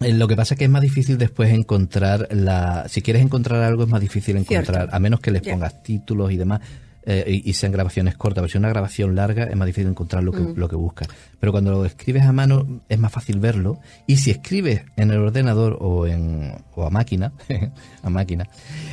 Eh, 0.00 0.12
lo 0.14 0.28
que 0.28 0.36
pasa 0.36 0.54
es 0.54 0.58
que 0.58 0.64
es 0.64 0.70
más 0.70 0.82
difícil 0.82 1.18
después 1.18 1.52
encontrar 1.52 2.28
la. 2.30 2.86
Si 2.88 3.02
quieres 3.02 3.22
encontrar 3.22 3.62
algo, 3.62 3.84
es 3.84 3.88
más 3.88 4.00
difícil 4.00 4.36
encontrar, 4.36 4.88
a 4.92 4.98
menos 4.98 5.20
que 5.20 5.30
les 5.30 5.42
pongas 5.42 5.82
títulos 5.82 6.32
y 6.32 6.36
demás 6.36 6.60
eh, 7.04 7.40
y, 7.44 7.52
sean 7.54 7.72
grabaciones 7.72 8.16
cortas. 8.16 8.42
Pero 8.42 8.48
si 8.48 8.58
es 8.58 8.60
una 8.60 8.68
grabación 8.68 9.14
larga 9.14 9.44
es 9.44 9.56
más 9.56 9.66
difícil 9.66 9.88
encontrar 9.88 10.22
lo 10.22 10.32
que, 10.32 10.40
mm. 10.40 10.54
lo 10.56 10.68
que 10.68 10.76
buscas. 10.76 11.08
Pero 11.38 11.52
cuando 11.52 11.72
lo 11.72 11.84
escribes 11.84 12.24
a 12.24 12.32
mano 12.32 12.82
es 12.88 12.98
más 12.98 13.12
fácil 13.12 13.40
verlo. 13.40 13.80
Y 14.06 14.16
si 14.16 14.30
escribes 14.30 14.82
en 14.96 15.10
el 15.10 15.18
ordenador 15.18 15.78
o, 15.80 16.06
en, 16.06 16.52
o 16.74 16.84
a 16.84 16.90
máquina, 16.90 17.32
a 18.02 18.10
máquina, 18.10 18.48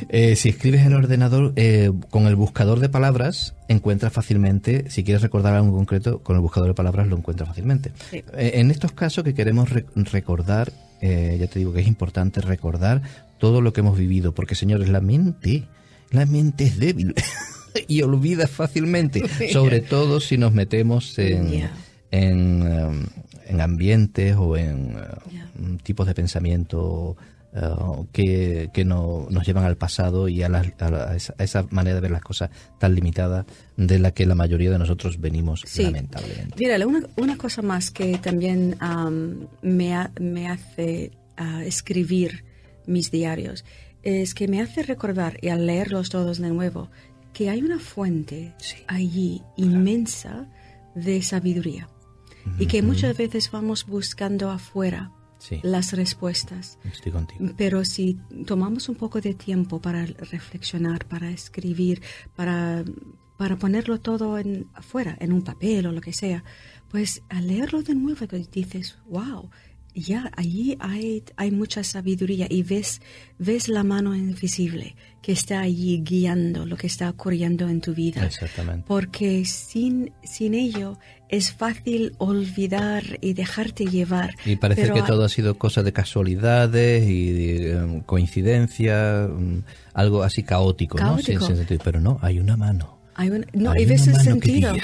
eh, 0.08 0.36
si 0.36 0.48
escribes 0.48 0.82
en 0.82 0.92
el 0.92 0.98
ordenador 0.98 1.52
eh, 1.56 1.92
con 2.10 2.26
el 2.26 2.36
buscador 2.36 2.80
de 2.80 2.88
palabras, 2.88 3.54
encuentras 3.68 4.12
fácilmente, 4.12 4.90
si 4.90 5.04
quieres 5.04 5.22
recordar 5.22 5.54
algo 5.54 5.68
en 5.68 5.74
concreto, 5.74 6.22
con 6.22 6.36
el 6.36 6.42
buscador 6.42 6.70
de 6.70 6.74
palabras 6.74 7.08
lo 7.08 7.16
encuentras 7.16 7.48
fácilmente. 7.48 7.92
en 8.12 8.70
estos 8.70 8.92
casos 8.92 9.24
que 9.24 9.34
queremos 9.34 9.68
recordar, 9.94 10.72
ya 11.02 11.46
te 11.46 11.58
digo 11.58 11.72
que 11.72 11.80
es 11.80 11.86
importante 11.86 12.40
recordar 12.40 13.02
todo 13.38 13.60
lo 13.60 13.72
que 13.72 13.80
hemos 13.80 13.98
vivido, 13.98 14.32
porque 14.34 14.54
señores, 14.54 14.88
la 14.88 15.00
mente, 15.00 15.64
la 16.10 16.26
mente 16.26 16.64
es 16.64 16.78
débil. 16.78 17.14
y 17.88 18.02
olvida 18.02 18.46
fácilmente, 18.46 19.22
sobre 19.52 19.80
todo 19.94 20.20
si 20.20 20.38
nos 20.38 20.52
metemos 20.52 21.18
en, 21.18 21.68
en, 22.10 22.62
um, 22.62 23.06
en, 23.46 23.60
ambientes 23.60 24.36
o 24.36 24.56
en 24.56 24.96
uh, 24.96 25.76
tipos 25.82 26.06
de 26.06 26.14
pensamiento 26.14 27.16
uh, 27.52 28.06
que, 28.12 28.70
que 28.72 28.84
no, 28.84 29.26
nos 29.30 29.46
llevan 29.46 29.64
al 29.64 29.76
pasado 29.76 30.28
y 30.28 30.42
a, 30.42 30.48
a, 30.48 31.16
esa, 31.16 31.62
manera 31.70 31.96
de 31.96 32.00
ver 32.00 32.10
las 32.10 32.22
cosas 32.22 32.50
tan 32.78 32.94
limitada 32.94 33.46
de 33.76 33.98
la 33.98 34.12
que 34.12 34.26
la 34.26 34.34
mayoría 34.34 34.70
de 34.70 34.78
nosotros 34.78 35.20
venimos 35.20 35.64
lamentablemente. 35.76 36.56
Mira, 36.58 36.86
una, 36.86 37.02
una, 37.16 37.36
cosa 37.36 37.62
más 37.62 37.90
que 37.90 38.18
también 38.18 38.76
um, 38.82 39.46
me, 39.62 39.94
me 40.20 40.48
hace 40.48 41.12
uh, 41.38 41.60
escribir 41.60 42.44
mis 42.86 43.10
diarios 43.10 43.64
es 44.02 44.34
que 44.34 44.48
me 44.48 44.60
hace 44.60 44.82
recordar 44.82 45.38
y 45.42 45.48
al 45.48 45.66
leerlos 45.66 46.08
todos 46.08 46.38
de 46.38 46.48
nuevo 46.48 46.88
que 47.32 47.50
hay 47.50 47.62
una 47.62 47.78
fuente 47.78 48.54
allí 48.86 49.42
inmensa 49.56 50.48
de 50.94 51.22
sabiduría 51.22 51.88
y 52.58 52.66
que 52.66 52.82
muchas 52.82 53.16
veces 53.16 53.50
vamos 53.50 53.86
buscando 53.86 54.50
afuera 54.50 55.12
las 55.62 55.92
respuestas. 55.92 56.78
Pero 57.56 57.84
si 57.84 58.18
tomamos 58.46 58.88
un 58.88 58.96
poco 58.96 59.20
de 59.20 59.34
tiempo 59.34 59.80
para 59.80 60.04
reflexionar, 60.06 61.06
para 61.06 61.30
escribir, 61.30 62.02
para, 62.34 62.84
para 63.36 63.56
ponerlo 63.56 64.00
todo 64.00 64.38
en, 64.38 64.66
afuera, 64.74 65.16
en 65.20 65.32
un 65.32 65.42
papel 65.42 65.86
o 65.86 65.92
lo 65.92 66.00
que 66.00 66.12
sea, 66.12 66.42
pues 66.90 67.22
al 67.28 67.46
leerlo 67.46 67.82
de 67.82 67.94
nuevo 67.94 68.26
dices, 68.50 68.98
wow, 69.08 69.50
ya 69.98 70.30
allí 70.36 70.76
hay, 70.80 71.22
hay 71.36 71.50
mucha 71.50 71.84
sabiduría 71.84 72.46
y 72.48 72.62
ves, 72.62 73.00
ves 73.38 73.68
la 73.68 73.84
mano 73.84 74.14
invisible 74.14 74.96
que 75.22 75.32
está 75.32 75.60
allí 75.60 76.02
guiando 76.02 76.64
lo 76.64 76.76
que 76.76 76.86
está 76.86 77.10
ocurriendo 77.10 77.68
en 77.68 77.80
tu 77.80 77.94
vida. 77.94 78.24
Exactamente. 78.24 78.84
Porque 78.86 79.44
sin, 79.44 80.12
sin 80.22 80.54
ello 80.54 80.98
es 81.28 81.52
fácil 81.52 82.14
olvidar 82.18 83.04
y 83.20 83.34
dejarte 83.34 83.84
llevar. 83.86 84.34
Y 84.44 84.56
parece 84.56 84.92
que 84.92 85.02
todo 85.02 85.24
ha 85.24 85.28
sido 85.28 85.58
cosa 85.58 85.82
de 85.82 85.92
casualidades 85.92 87.08
y 87.08 87.32
de, 87.32 87.76
um, 87.76 88.00
coincidencias, 88.00 89.28
um, 89.30 89.62
algo 89.92 90.22
así 90.22 90.42
caótico, 90.42 90.96
caótico, 90.96 91.48
¿no? 91.48 91.56
pero 91.84 92.00
no, 92.00 92.18
hay 92.22 92.38
una 92.38 92.56
mano 92.56 92.97
no, 93.52 93.76
y 93.78 93.84
ves 93.84 94.06
el 94.06 94.20
sentido. 94.20 94.74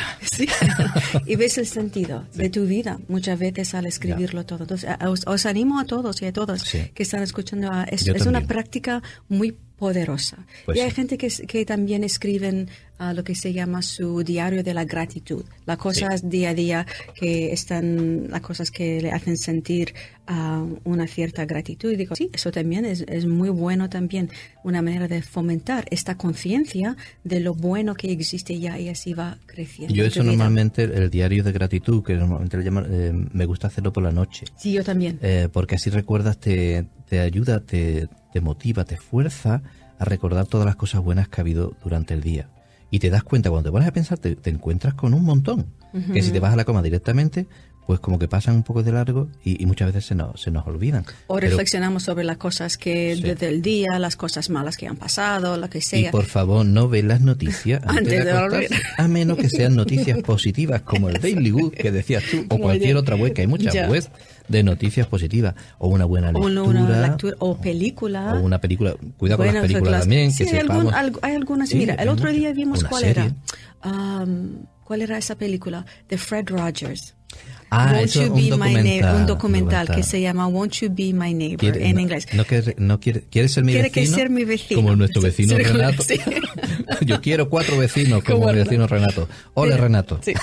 y 1.26 1.36
ves 1.36 1.58
el 1.58 1.66
sentido 1.66 2.26
de 2.34 2.50
tu 2.50 2.66
vida 2.66 2.98
muchas 3.08 3.38
veces 3.38 3.74
al 3.74 3.86
escribirlo 3.86 4.44
todo. 4.44 4.64
Entonces, 4.64 4.90
os, 5.26 5.46
animo 5.46 5.78
a 5.78 5.84
todos 5.84 6.20
y 6.22 6.26
a 6.26 6.32
todas 6.32 6.64
que 6.70 7.02
están 7.02 7.22
escuchando. 7.22 7.70
es, 7.90 8.06
es 8.06 8.26
una 8.26 8.40
práctica 8.42 9.02
muy 9.28 9.56
poderosa. 9.78 10.46
Pues 10.64 10.78
y 10.78 10.80
hay 10.80 10.90
gente 10.90 11.18
que, 11.18 11.28
que 11.28 11.64
también 11.64 12.04
escriben 12.04 12.68
a 12.98 13.12
lo 13.12 13.24
que 13.24 13.34
se 13.34 13.52
llama 13.52 13.82
su 13.82 14.22
diario 14.22 14.62
de 14.62 14.72
la 14.72 14.84
gratitud, 14.84 15.44
las 15.66 15.78
cosas 15.78 16.28
día 16.28 16.50
a 16.50 16.54
día 16.54 16.86
que 17.14 17.52
están, 17.52 18.30
las 18.30 18.40
cosas 18.40 18.70
que 18.70 19.00
le 19.00 19.10
hacen 19.10 19.36
sentir 19.36 19.94
uh, 20.28 20.78
una 20.84 21.06
cierta 21.08 21.44
gratitud. 21.44 21.90
Y 21.90 21.96
digo, 21.96 22.14
sí, 22.14 22.30
eso 22.32 22.52
también 22.52 22.84
es, 22.84 23.04
es, 23.08 23.26
muy 23.26 23.50
bueno 23.50 23.88
también, 23.90 24.30
una 24.62 24.80
manera 24.80 25.08
de 25.08 25.22
fomentar 25.22 25.86
esta 25.90 26.16
conciencia 26.16 26.96
de 27.24 27.40
lo 27.40 27.54
bueno 27.54 27.94
que 27.94 28.12
existe 28.12 28.58
ya 28.60 28.78
y 28.78 28.88
así 28.88 29.12
va 29.12 29.38
creciendo. 29.46 29.92
Yo 29.92 30.04
eso 30.04 30.22
normalmente, 30.22 30.84
el 30.84 31.10
diario 31.10 31.42
de 31.42 31.50
gratitud, 31.50 32.04
que 32.04 32.14
normalmente 32.14 32.56
le 32.58 32.64
llaman, 32.64 32.86
eh, 32.88 33.12
me 33.32 33.44
gusta 33.44 33.66
hacerlo 33.66 33.92
por 33.92 34.04
la 34.04 34.12
noche. 34.12 34.46
Sí, 34.56 34.72
yo 34.72 34.84
también. 34.84 35.18
Eh, 35.20 35.48
porque 35.52 35.74
así 35.74 35.90
recuerdas, 35.90 36.38
te, 36.38 36.86
te 37.14 37.20
ayuda, 37.20 37.60
te, 37.60 38.08
te 38.32 38.40
motiva, 38.40 38.84
te 38.84 38.96
fuerza 38.96 39.62
a 40.00 40.04
recordar 40.04 40.46
todas 40.46 40.66
las 40.66 40.74
cosas 40.74 41.00
buenas 41.00 41.28
que 41.28 41.40
ha 41.40 41.42
habido 41.42 41.76
durante 41.84 42.12
el 42.12 42.22
día 42.22 42.48
y 42.90 42.98
te 42.98 43.08
das 43.08 43.22
cuenta, 43.22 43.50
cuando 43.50 43.68
te 43.68 43.72
pones 43.72 43.86
a 43.86 43.92
pensar, 43.92 44.18
te, 44.18 44.36
encuentras 44.50 44.94
con 44.94 45.14
un 45.14 45.22
montón. 45.24 45.66
Que 46.12 46.22
si 46.22 46.32
te 46.32 46.40
vas 46.40 46.52
a 46.52 46.56
la 46.56 46.64
cama 46.64 46.82
directamente, 46.82 47.46
pues 47.86 48.00
como 48.00 48.18
que 48.18 48.28
pasan 48.28 48.56
un 48.56 48.62
poco 48.62 48.82
de 48.82 48.92
largo 48.92 49.28
y, 49.44 49.64
muchas 49.66 49.88
veces 49.88 50.06
se 50.06 50.14
nos, 50.14 50.40
se 50.40 50.50
nos 50.50 50.66
olvidan. 50.66 51.04
O 51.26 51.38
reflexionamos 51.38 52.02
sobre 52.02 52.24
las 52.24 52.36
cosas 52.36 52.78
que 52.78 53.16
desde 53.16 53.48
el 53.48 53.62
día, 53.62 53.98
las 53.98 54.16
cosas 54.16 54.50
malas 54.50 54.76
que 54.76 54.86
han 54.86 54.96
pasado, 54.96 55.56
lo 55.56 55.68
que 55.68 55.80
sea. 55.80 56.08
Y 56.08 56.10
por 56.10 56.24
favor, 56.24 56.64
no 56.64 56.88
ve 56.88 57.02
las 57.02 57.20
noticias 57.20 57.82
antes, 57.86 58.24
de, 58.24 58.30
dormir. 58.30 58.70
A 58.96 59.08
menos 59.08 59.36
que 59.38 59.48
sean 59.48 59.76
noticias 59.76 60.22
positivas 60.22 60.82
como 60.82 61.08
el 61.08 61.20
Daily 61.20 61.50
Good 61.50 61.72
que 61.74 61.90
decías 61.92 62.24
tú, 62.30 62.46
o 62.48 62.58
cualquier 62.58 62.96
otra 62.96 63.16
web, 63.16 63.32
que 63.32 63.42
hay 63.42 63.46
muchas 63.46 63.88
webs 63.88 64.10
de 64.48 64.62
noticias 64.62 65.06
positivas 65.06 65.54
o 65.78 65.88
una 65.88 66.04
buena 66.04 66.30
lectura, 66.32 67.36
o 67.38 67.56
película. 67.56 68.34
o 68.34 68.40
una 68.42 68.60
película 68.60 68.94
cuidado 69.16 69.38
con 69.38 69.54
las 69.54 69.62
películas 69.62 70.00
también 70.00 70.32
sí, 70.32 70.44
hay, 70.44 70.66
hay, 71.22 71.34
algunas. 71.34 71.74
Mira 71.74 71.94
el 71.94 72.08
otro 72.08 72.30
día 72.30 72.52
vimos 72.52 72.84
cuál 72.84 73.04
era. 73.04 73.34
um, 73.84 74.66
cuál 74.84 75.02
era 75.02 75.16
esa 75.18 75.36
película 75.36 75.86
de 76.08 76.18
Fred 76.18 76.48
Rogers 76.48 77.13
Ah, 77.74 77.92
Won't 77.92 78.10
You 78.12 78.34
Be 78.34 78.56
My 78.56 78.74
Neighbor, 78.74 79.14
un 79.14 79.26
documental, 79.26 79.88
que 79.88 80.02
se 80.02 80.20
llama 80.20 80.46
Won't 80.46 80.74
You 80.74 80.88
Be 80.90 81.12
My 81.12 81.34
Neighbor 81.34 81.76
en 81.76 81.98
inglés. 81.98 82.26
No, 82.32 82.44
quiere, 82.44 82.74
no 82.78 83.00
quiere, 83.00 83.22
¿Quieres 83.30 83.52
ser 83.52 83.64
mi 83.64 83.72
quiere 83.72 83.88
vecino? 83.88 84.04
Quiere 84.04 84.22
ser 84.22 84.30
mi 84.30 84.44
vecino. 84.44 84.80
Como 84.80 84.96
nuestro 84.96 85.22
vecino 85.22 85.56
Renato. 85.56 86.04
Yo 87.06 87.20
quiero 87.20 87.48
cuatro 87.48 87.78
vecinos 87.78 88.22
como, 88.22 88.46
mi 88.46 88.58
vecino 88.58 88.86
Renato. 88.86 89.28
Ole 89.54 89.76
Renato. 89.76 90.20
Sí. 90.22 90.34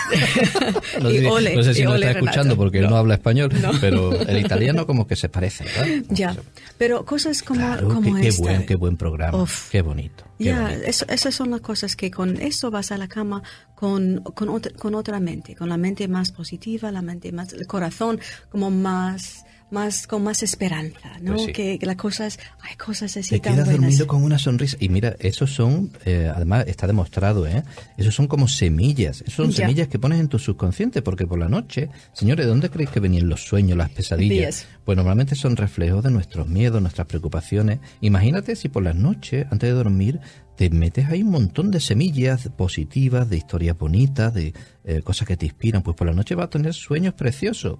no, 1.01 1.09
sé, 1.09 1.27
ole, 1.27 1.55
no, 1.55 1.63
sé, 1.63 1.73
si 1.73 1.83
nos 1.83 1.95
está 1.95 2.11
escuchando 2.11 2.55
porque 2.55 2.79
él 2.79 2.89
no 2.89 2.97
habla 2.97 3.15
español, 3.15 3.51
pero 3.79 4.19
el 4.19 4.39
italiano 4.39 4.85
como 4.85 5.07
que 5.07 5.15
se 5.15 5.29
parece, 5.29 5.65
¿verdad? 5.65 5.87
Ya, 6.09 6.35
pero 6.77 7.05
cosas 7.05 7.41
como, 7.41 7.77
como 7.77 8.15
qué, 8.15 8.27
esta. 8.27 8.43
Qué 8.43 8.49
buen, 8.49 8.65
qué 8.65 8.75
buen 8.75 8.97
programa, 8.97 9.45
qué 9.71 9.81
bonito. 9.81 10.23
Ya, 10.43 10.73
eso, 10.73 11.05
esas 11.07 11.35
son 11.35 11.51
las 11.51 11.61
cosas 11.61 11.95
que 11.95 12.11
con 12.11 12.37
eso 12.41 12.71
vas 12.71 12.91
a 12.91 12.97
la 12.97 13.07
cama 13.07 13.43
con, 13.75 14.21
con, 14.21 14.49
otra, 14.49 14.71
con 14.73 14.95
otra 14.95 15.19
mente, 15.19 15.55
con 15.55 15.69
la 15.69 15.77
mente 15.77 16.07
más 16.07 16.31
positiva, 16.31 16.91
la 16.91 17.01
mente 17.01 17.31
más, 17.31 17.53
el 17.53 17.67
corazón 17.67 18.19
como 18.49 18.71
más 18.71 19.45
más 19.71 20.05
con 20.05 20.23
más 20.23 20.43
esperanza, 20.43 21.17
¿no? 21.21 21.35
Pues 21.35 21.47
que, 21.53 21.79
las 21.81 21.95
cosas, 21.95 22.37
hay 22.61 22.75
cosas 22.75 23.15
así 23.17 23.29
Te 23.29 23.39
tan 23.39 23.53
quedas 23.53 23.65
buenas. 23.65 23.81
dormido 23.81 24.07
con 24.07 24.23
una 24.23 24.37
sonrisa. 24.37 24.77
Y 24.79 24.89
mira, 24.89 25.15
esos 25.19 25.51
son, 25.51 25.91
eh, 26.05 26.31
además 26.33 26.65
está 26.67 26.87
demostrado, 26.87 27.47
¿eh? 27.47 27.63
Esos 27.97 28.13
son 28.13 28.27
como 28.27 28.47
semillas. 28.47 29.21
Esos 29.21 29.33
son 29.33 29.53
semillas 29.53 29.87
que 29.87 29.97
pones 29.97 30.19
en 30.19 30.27
tu 30.27 30.37
subconsciente, 30.37 31.01
porque 31.01 31.25
por 31.25 31.39
la 31.39 31.49
noche, 31.49 31.89
señores, 32.13 32.45
¿de 32.45 32.49
dónde 32.49 32.69
creéis 32.69 32.91
que 32.91 32.99
venían 32.99 33.29
los 33.29 33.43
sueños, 33.43 33.77
las 33.77 33.89
pesadillas? 33.89 34.67
Pues 34.85 34.95
normalmente 34.95 35.35
son 35.35 35.55
reflejos 35.55 36.03
de 36.03 36.11
nuestros 36.11 36.47
miedos, 36.47 36.81
nuestras 36.81 37.07
preocupaciones. 37.07 37.79
Imagínate 38.01 38.55
si 38.55 38.67
por 38.69 38.83
las 38.83 38.95
noches, 38.95 39.47
antes 39.51 39.69
de 39.69 39.75
dormir, 39.75 40.19
te 40.57 40.69
metes 40.69 41.09
ahí 41.09 41.23
un 41.23 41.31
montón 41.31 41.71
de 41.71 41.79
semillas 41.79 42.49
positivas, 42.55 43.29
de 43.29 43.37
historias 43.37 43.77
bonitas, 43.77 44.33
de 44.33 44.53
eh, 44.83 45.01
cosas 45.01 45.27
que 45.27 45.37
te 45.37 45.45
inspiran, 45.45 45.81
pues 45.81 45.95
por 45.97 46.05
la 46.07 46.13
noche 46.13 46.35
vas 46.35 46.45
a 46.45 46.49
tener 46.49 46.73
sueños 46.73 47.13
preciosos. 47.13 47.79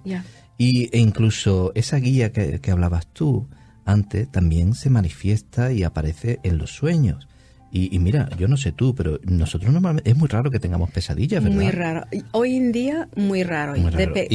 Y, 0.58 0.88
e 0.96 1.00
incluso 1.00 1.72
esa 1.74 1.96
guía 1.96 2.32
que, 2.32 2.60
que 2.60 2.70
hablabas 2.70 3.06
tú 3.06 3.48
antes 3.84 4.30
también 4.30 4.74
se 4.74 4.90
manifiesta 4.90 5.72
y 5.72 5.82
aparece 5.82 6.38
en 6.42 6.58
los 6.58 6.70
sueños. 6.70 7.26
Y, 7.74 7.98
mira, 8.00 8.28
yo 8.38 8.48
no 8.48 8.58
sé 8.58 8.70
tú, 8.70 8.94
pero 8.94 9.18
nosotros 9.24 9.72
normalmente 9.72 10.10
es 10.10 10.14
muy 10.14 10.28
raro 10.28 10.50
que 10.50 10.58
tengamos 10.58 10.90
pesadillas, 10.90 11.42
¿verdad? 11.42 11.56
Muy 11.56 11.70
raro. 11.70 12.06
Hoy 12.32 12.56
en 12.56 12.70
día, 12.70 13.08
muy 13.16 13.44
raro. 13.44 13.72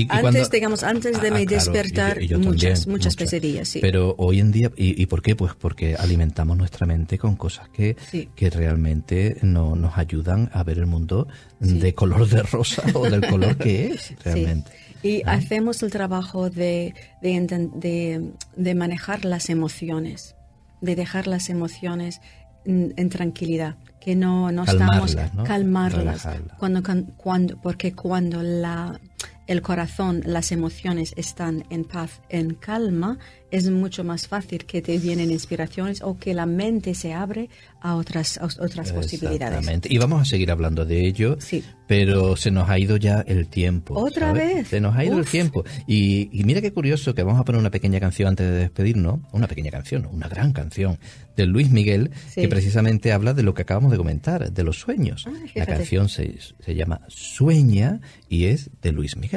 antes, 0.09 0.49
digamos, 0.49 0.81
antes 0.81 1.21
de 1.21 1.27
ah, 1.27 1.45
despertar, 1.47 2.17
muchas, 2.39 2.87
muchas, 2.87 3.15
pesadillas, 3.15 3.67
sí. 3.67 3.79
Pero 3.79 4.15
hoy 4.17 4.39
en 4.39 4.51
día, 4.51 4.71
¿y, 4.75 5.05
por 5.05 5.21
qué? 5.21 5.35
Pues 5.35 5.53
porque 5.53 5.95
alimentamos 5.95 6.57
nuestra 6.57 6.87
mente 6.87 7.19
con 7.19 7.35
cosas 7.35 7.69
que, 7.69 7.95
que 8.35 8.49
realmente 8.49 9.37
no, 9.43 9.75
nos 9.75 9.99
ayudan 9.99 10.49
a 10.51 10.63
ver 10.63 10.79
el 10.79 10.87
mundo 10.87 11.27
de 11.59 11.93
color 11.93 12.27
de 12.27 12.41
rosa 12.41 12.81
o 12.95 13.07
del 13.07 13.21
color 13.21 13.55
que 13.57 13.91
es 13.91 14.15
realmente. 14.23 14.71
Y 15.03 15.21
hacemos 15.25 15.83
el 15.83 15.91
trabajo 15.91 16.49
de, 16.49 16.93
de, 17.21 18.31
de 18.55 18.75
manejar 18.75 19.25
las 19.25 19.49
emociones, 19.49 20.35
de 20.81 20.95
dejar 20.95 21.27
las 21.27 21.49
emociones 21.49 22.21
en 22.67 23.09
tranquilidad, 23.09 23.75
que 24.01 24.15
no, 24.15 24.51
no 24.51 24.63
estamos 24.65 25.15
¿no? 25.33 25.43
calmarlas, 25.45 26.27
cuando, 26.57 26.81
cuando, 27.15 27.61
porque 27.61 27.93
cuando 27.93 28.43
la 28.43 28.99
el 29.47 29.61
corazón, 29.61 30.21
las 30.25 30.51
emociones 30.51 31.13
están 31.17 31.63
en 31.69 31.83
paz, 31.85 32.21
en 32.29 32.53
calma, 32.55 33.17
es 33.49 33.69
mucho 33.69 34.03
más 34.03 34.27
fácil 34.27 34.65
que 34.65 34.81
te 34.81 34.97
vienen 34.97 35.31
inspiraciones 35.31 36.01
o 36.01 36.17
que 36.17 36.33
la 36.33 36.45
mente 36.45 36.93
se 36.93 37.13
abre 37.13 37.49
a 37.79 37.95
otras, 37.95 38.37
otras 38.41 38.91
posibilidades. 38.91 39.59
Exactamente. 39.59 39.87
Y 39.91 39.97
vamos 39.99 40.21
a 40.21 40.25
seguir 40.25 40.51
hablando 40.51 40.83
de 40.85 41.07
ello, 41.07 41.37
Sí. 41.39 41.63
pero 41.87 42.35
se 42.35 42.51
nos 42.51 42.69
ha 42.69 42.77
ido 42.77 42.97
ya 42.97 43.21
el 43.25 43.47
tiempo. 43.47 43.97
¿Otra 43.97 44.27
¿sabes? 44.33 44.53
vez? 44.55 44.67
Se 44.67 44.81
nos 44.81 44.97
ha 44.97 45.05
ido 45.05 45.17
el 45.17 45.25
tiempo. 45.25 45.63
Y, 45.87 46.29
y 46.37 46.43
mira 46.43 46.59
qué 46.59 46.73
curioso 46.73 47.15
que 47.15 47.23
vamos 47.23 47.39
a 47.39 47.45
poner 47.45 47.61
una 47.61 47.71
pequeña 47.71 48.01
canción 48.01 48.27
antes 48.27 48.45
de 48.45 48.53
despedirnos. 48.57 49.21
Una 49.31 49.47
pequeña 49.47 49.71
canción, 49.71 50.05
una 50.11 50.27
gran 50.27 50.51
canción 50.51 50.99
de 51.37 51.45
Luis 51.45 51.69
Miguel, 51.71 52.11
Sí. 52.29 52.41
que 52.41 52.47
precisamente 52.49 53.13
habla 53.13 53.33
de 53.33 53.43
lo 53.43 53.53
que 53.53 53.61
acabamos 53.61 53.91
de 53.91 53.97
comentar, 53.97 54.51
de 54.51 54.63
los 54.63 54.77
sueños. 54.77 55.25
Ah, 55.25 55.31
La 55.55 55.65
canción 55.65 56.09
se, 56.09 56.37
se 56.59 56.75
llama 56.75 56.99
Sueña 57.07 58.01
y 58.27 58.45
es 58.45 58.71
de 58.81 58.91
Luis 58.91 59.15
Miguel. 59.15 59.36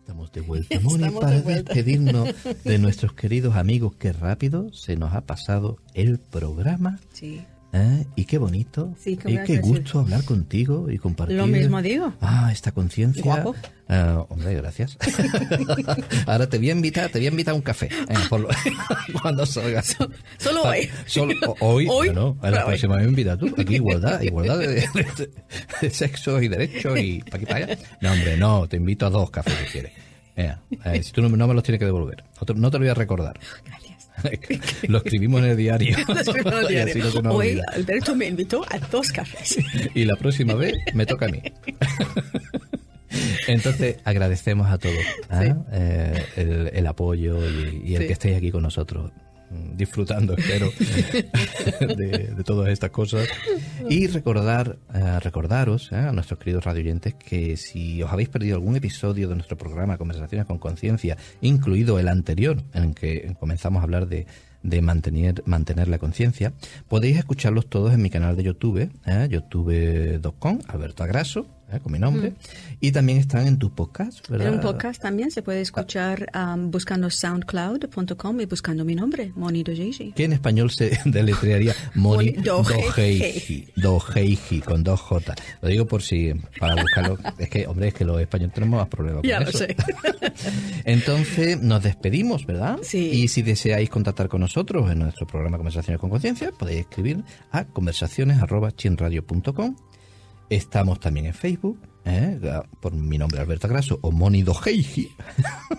Estamos 0.00 0.32
de 0.32 0.40
vuelta, 0.40 0.80
Moni, 0.80 0.94
Estamos 1.04 1.20
para 1.20 1.36
de 1.36 1.42
vuelta. 1.42 1.74
despedirnos 1.74 2.28
de 2.64 2.78
nuestros 2.80 3.12
queridos 3.14 3.56
amigos. 3.56 3.94
Qué 3.98 4.12
rápido 4.12 4.72
se 4.72 4.96
nos 4.96 5.14
ha 5.14 5.22
pasado 5.22 5.78
el 5.94 6.18
programa. 6.18 6.98
Sí. 7.12 7.42
¿Eh? 7.72 8.06
Y 8.16 8.24
qué 8.24 8.38
bonito. 8.38 8.94
Sí, 8.98 9.16
¿qué 9.16 9.30
y 9.32 9.38
qué 9.44 9.58
gusto 9.58 10.00
hablar 10.00 10.24
contigo 10.24 10.90
y 10.90 10.98
compartir. 10.98 11.36
Lo 11.36 11.46
mismo 11.46 11.80
digo. 11.82 12.12
Ah, 12.20 12.50
esta 12.52 12.72
conciencia. 12.72 13.22
Guapo. 13.22 13.54
Ah, 13.88 14.24
hombre, 14.28 14.54
gracias. 14.54 14.96
Ahora 16.26 16.48
te 16.48 16.58
voy 16.58 16.70
a 16.70 16.72
invitar, 16.72 17.10
te 17.10 17.18
voy 17.18 17.26
a 17.26 17.30
invitar 17.30 17.52
a 17.52 17.54
un 17.56 17.62
café. 17.62 17.86
eh, 17.86 18.14
por 18.28 18.40
lo- 18.40 18.48
cuando 19.22 19.44
salgas. 19.46 19.96
Solo 20.38 20.62
Pa- 20.62 20.70
hoy. 20.70 20.90
Solo 21.06 21.34
hoy. 21.60 21.86
Hoy, 21.90 22.06
Bueno, 22.08 22.36
a 22.42 22.50
la 22.50 22.64
próxima 22.66 22.96
me 22.96 23.04
invitas 23.04 23.38
tú. 23.38 23.52
Aquí 23.58 23.74
igualdad, 23.76 24.20
igualdad 24.22 24.58
de, 24.58 24.66
de- 24.66 25.30
de 25.80 25.90
sexo 25.90 26.40
y 26.40 26.48
derechos 26.48 26.98
y 26.98 27.20
para 27.22 27.36
aquí 27.36 27.46
para 27.46 27.64
allá. 27.66 27.78
No, 28.00 28.12
hombre, 28.12 28.36
no, 28.36 28.68
te 28.68 28.76
invito 28.76 29.06
a 29.06 29.10
dos 29.10 29.30
cafés 29.30 29.54
si 29.66 29.72
quieres. 29.72 29.92
Eh, 30.34 30.54
si 31.02 31.12
tú 31.12 31.20
no, 31.20 31.28
no 31.28 31.46
me 31.46 31.52
los 31.54 31.62
tienes 31.62 31.78
que 31.78 31.84
devolver. 31.84 32.24
No 32.40 32.46
te, 32.46 32.54
no 32.54 32.70
te 32.70 32.78
lo 32.78 32.84
voy 32.84 32.88
a 32.88 32.94
recordar. 32.94 33.38
Lo 34.88 34.98
escribimos 34.98 35.42
en 35.42 35.50
el 35.50 35.56
diario. 35.56 35.96
En 36.08 36.52
el 36.52 36.66
diario. 36.68 37.04
Hoy 37.30 37.48
olvida. 37.50 37.64
Alberto 37.74 38.14
me 38.16 38.26
invitó 38.26 38.64
a 38.70 38.78
dos 38.78 39.10
cafés. 39.12 39.58
y 39.94 40.04
la 40.04 40.16
próxima 40.16 40.54
vez 40.54 40.74
me 40.94 41.06
toca 41.06 41.26
a 41.26 41.28
mí. 41.28 41.42
Entonces 43.46 43.96
agradecemos 44.04 44.70
a 44.70 44.78
todos 44.78 44.94
¿ah? 45.28 45.42
Sí. 45.44 45.50
Eh, 45.72 46.24
el, 46.36 46.70
el 46.72 46.86
apoyo 46.86 47.38
y, 47.46 47.82
y 47.84 47.94
el 47.96 48.02
Sí. 48.02 48.06
que 48.06 48.12
estéis 48.14 48.36
aquí 48.38 48.50
con 48.50 48.62
nosotros 48.62 49.10
disfrutando, 49.74 50.34
espero, 50.38 50.70
de, 51.96 52.42
todas 52.44 52.68
estas 52.70 52.90
cosas. 52.90 53.28
Y 53.88 54.06
recordar, 54.06 54.78
eh, 54.94 55.20
recordaros 55.20 55.90
eh, 55.92 55.96
a 55.96 56.12
nuestros 56.12 56.38
queridos 56.38 56.64
radioyentes 56.64 57.14
que 57.14 57.56
si 57.56 58.02
os 58.02 58.12
habéis 58.12 58.28
perdido 58.28 58.56
algún 58.56 58.76
episodio 58.76 59.28
de 59.28 59.34
nuestro 59.34 59.56
programa 59.56 59.98
Conversaciones 59.98 60.46
con 60.46 60.58
Conciencia, 60.58 61.16
incluido 61.40 61.98
el 61.98 62.08
anterior, 62.08 62.62
en 62.74 62.84
el 62.84 62.94
que 62.94 63.34
comenzamos 63.38 63.80
a 63.80 63.84
hablar 63.84 64.06
de, 64.06 64.26
de 64.62 64.80
mantener, 64.80 65.42
mantener 65.46 65.88
la 65.88 65.98
conciencia, 65.98 66.52
podéis 66.88 67.18
escucharlos 67.18 67.66
todos 67.66 67.92
en 67.92 68.02
mi 68.02 68.10
canal 68.10 68.36
de 68.36 68.44
YouTube, 68.44 68.90
eh, 69.06 69.28
youtube.com, 69.30 70.60
Alberto 70.68 71.02
Agraso, 71.04 71.46
con 71.80 71.92
mi 71.92 71.98
nombre, 71.98 72.34
y 72.80 72.92
también 72.92 73.18
están 73.18 73.46
en 73.46 73.58
tu 73.58 73.70
podcast, 73.70 74.28
¿verdad? 74.28 74.48
En 74.48 74.54
un 74.54 74.60
podcast 74.60 75.00
también 75.00 75.30
se 75.30 75.42
puede 75.42 75.60
escuchar 75.60 76.28
um, 76.34 76.70
buscando 76.70 77.10
soundcloud.com 77.10 78.40
y 78.40 78.46
buscando 78.46 78.84
mi 78.84 78.94
nombre, 78.94 79.32
Moni 79.36 79.62
Dojeji. 79.62 80.12
que 80.12 80.24
en 80.24 80.32
español 80.32 80.70
se 80.70 80.98
deletrearía 81.04 81.74
Moni. 81.94 82.32
Dojeji, 82.32 83.68
Dojeji, 83.76 84.60
con 84.60 84.82
dos 84.82 85.00
J. 85.00 85.34
Lo 85.60 85.68
digo 85.68 85.86
por 85.86 86.02
si, 86.02 86.32
para 86.58 86.80
buscarlo, 86.80 87.18
es 87.38 87.48
que, 87.48 87.66
hombre, 87.66 87.88
es 87.88 87.94
que 87.94 88.04
los 88.04 88.20
españoles 88.20 88.54
tenemos 88.54 88.80
más 88.80 88.88
problemas 88.88 89.22
con 89.22 89.28
Ya 89.28 89.40
lo 89.40 89.52
sé. 89.52 89.76
Entonces, 90.84 91.60
nos 91.60 91.82
despedimos, 91.82 92.46
¿verdad? 92.46 92.78
Sí. 92.82 93.10
Y 93.10 93.28
si 93.28 93.42
deseáis 93.42 93.90
contactar 93.90 94.28
con 94.28 94.40
nosotros 94.40 94.90
en 94.90 95.00
nuestro 95.00 95.26
programa 95.26 95.56
Conversaciones 95.56 96.00
con 96.00 96.10
Conciencia, 96.10 96.52
podéis 96.52 96.80
escribir 96.80 97.24
a 97.50 97.64
conversaciones.chinradio.com. 97.64 99.76
Estamos 100.52 101.00
también 101.00 101.24
en 101.24 101.32
Facebook, 101.32 101.80
¿eh? 102.04 102.38
por 102.82 102.92
mi 102.92 103.16
nombre 103.16 103.40
Alberto 103.40 103.68
Graso 103.68 103.98
o 104.02 104.12
Moni 104.12 104.42
Dojeji. 104.42 105.08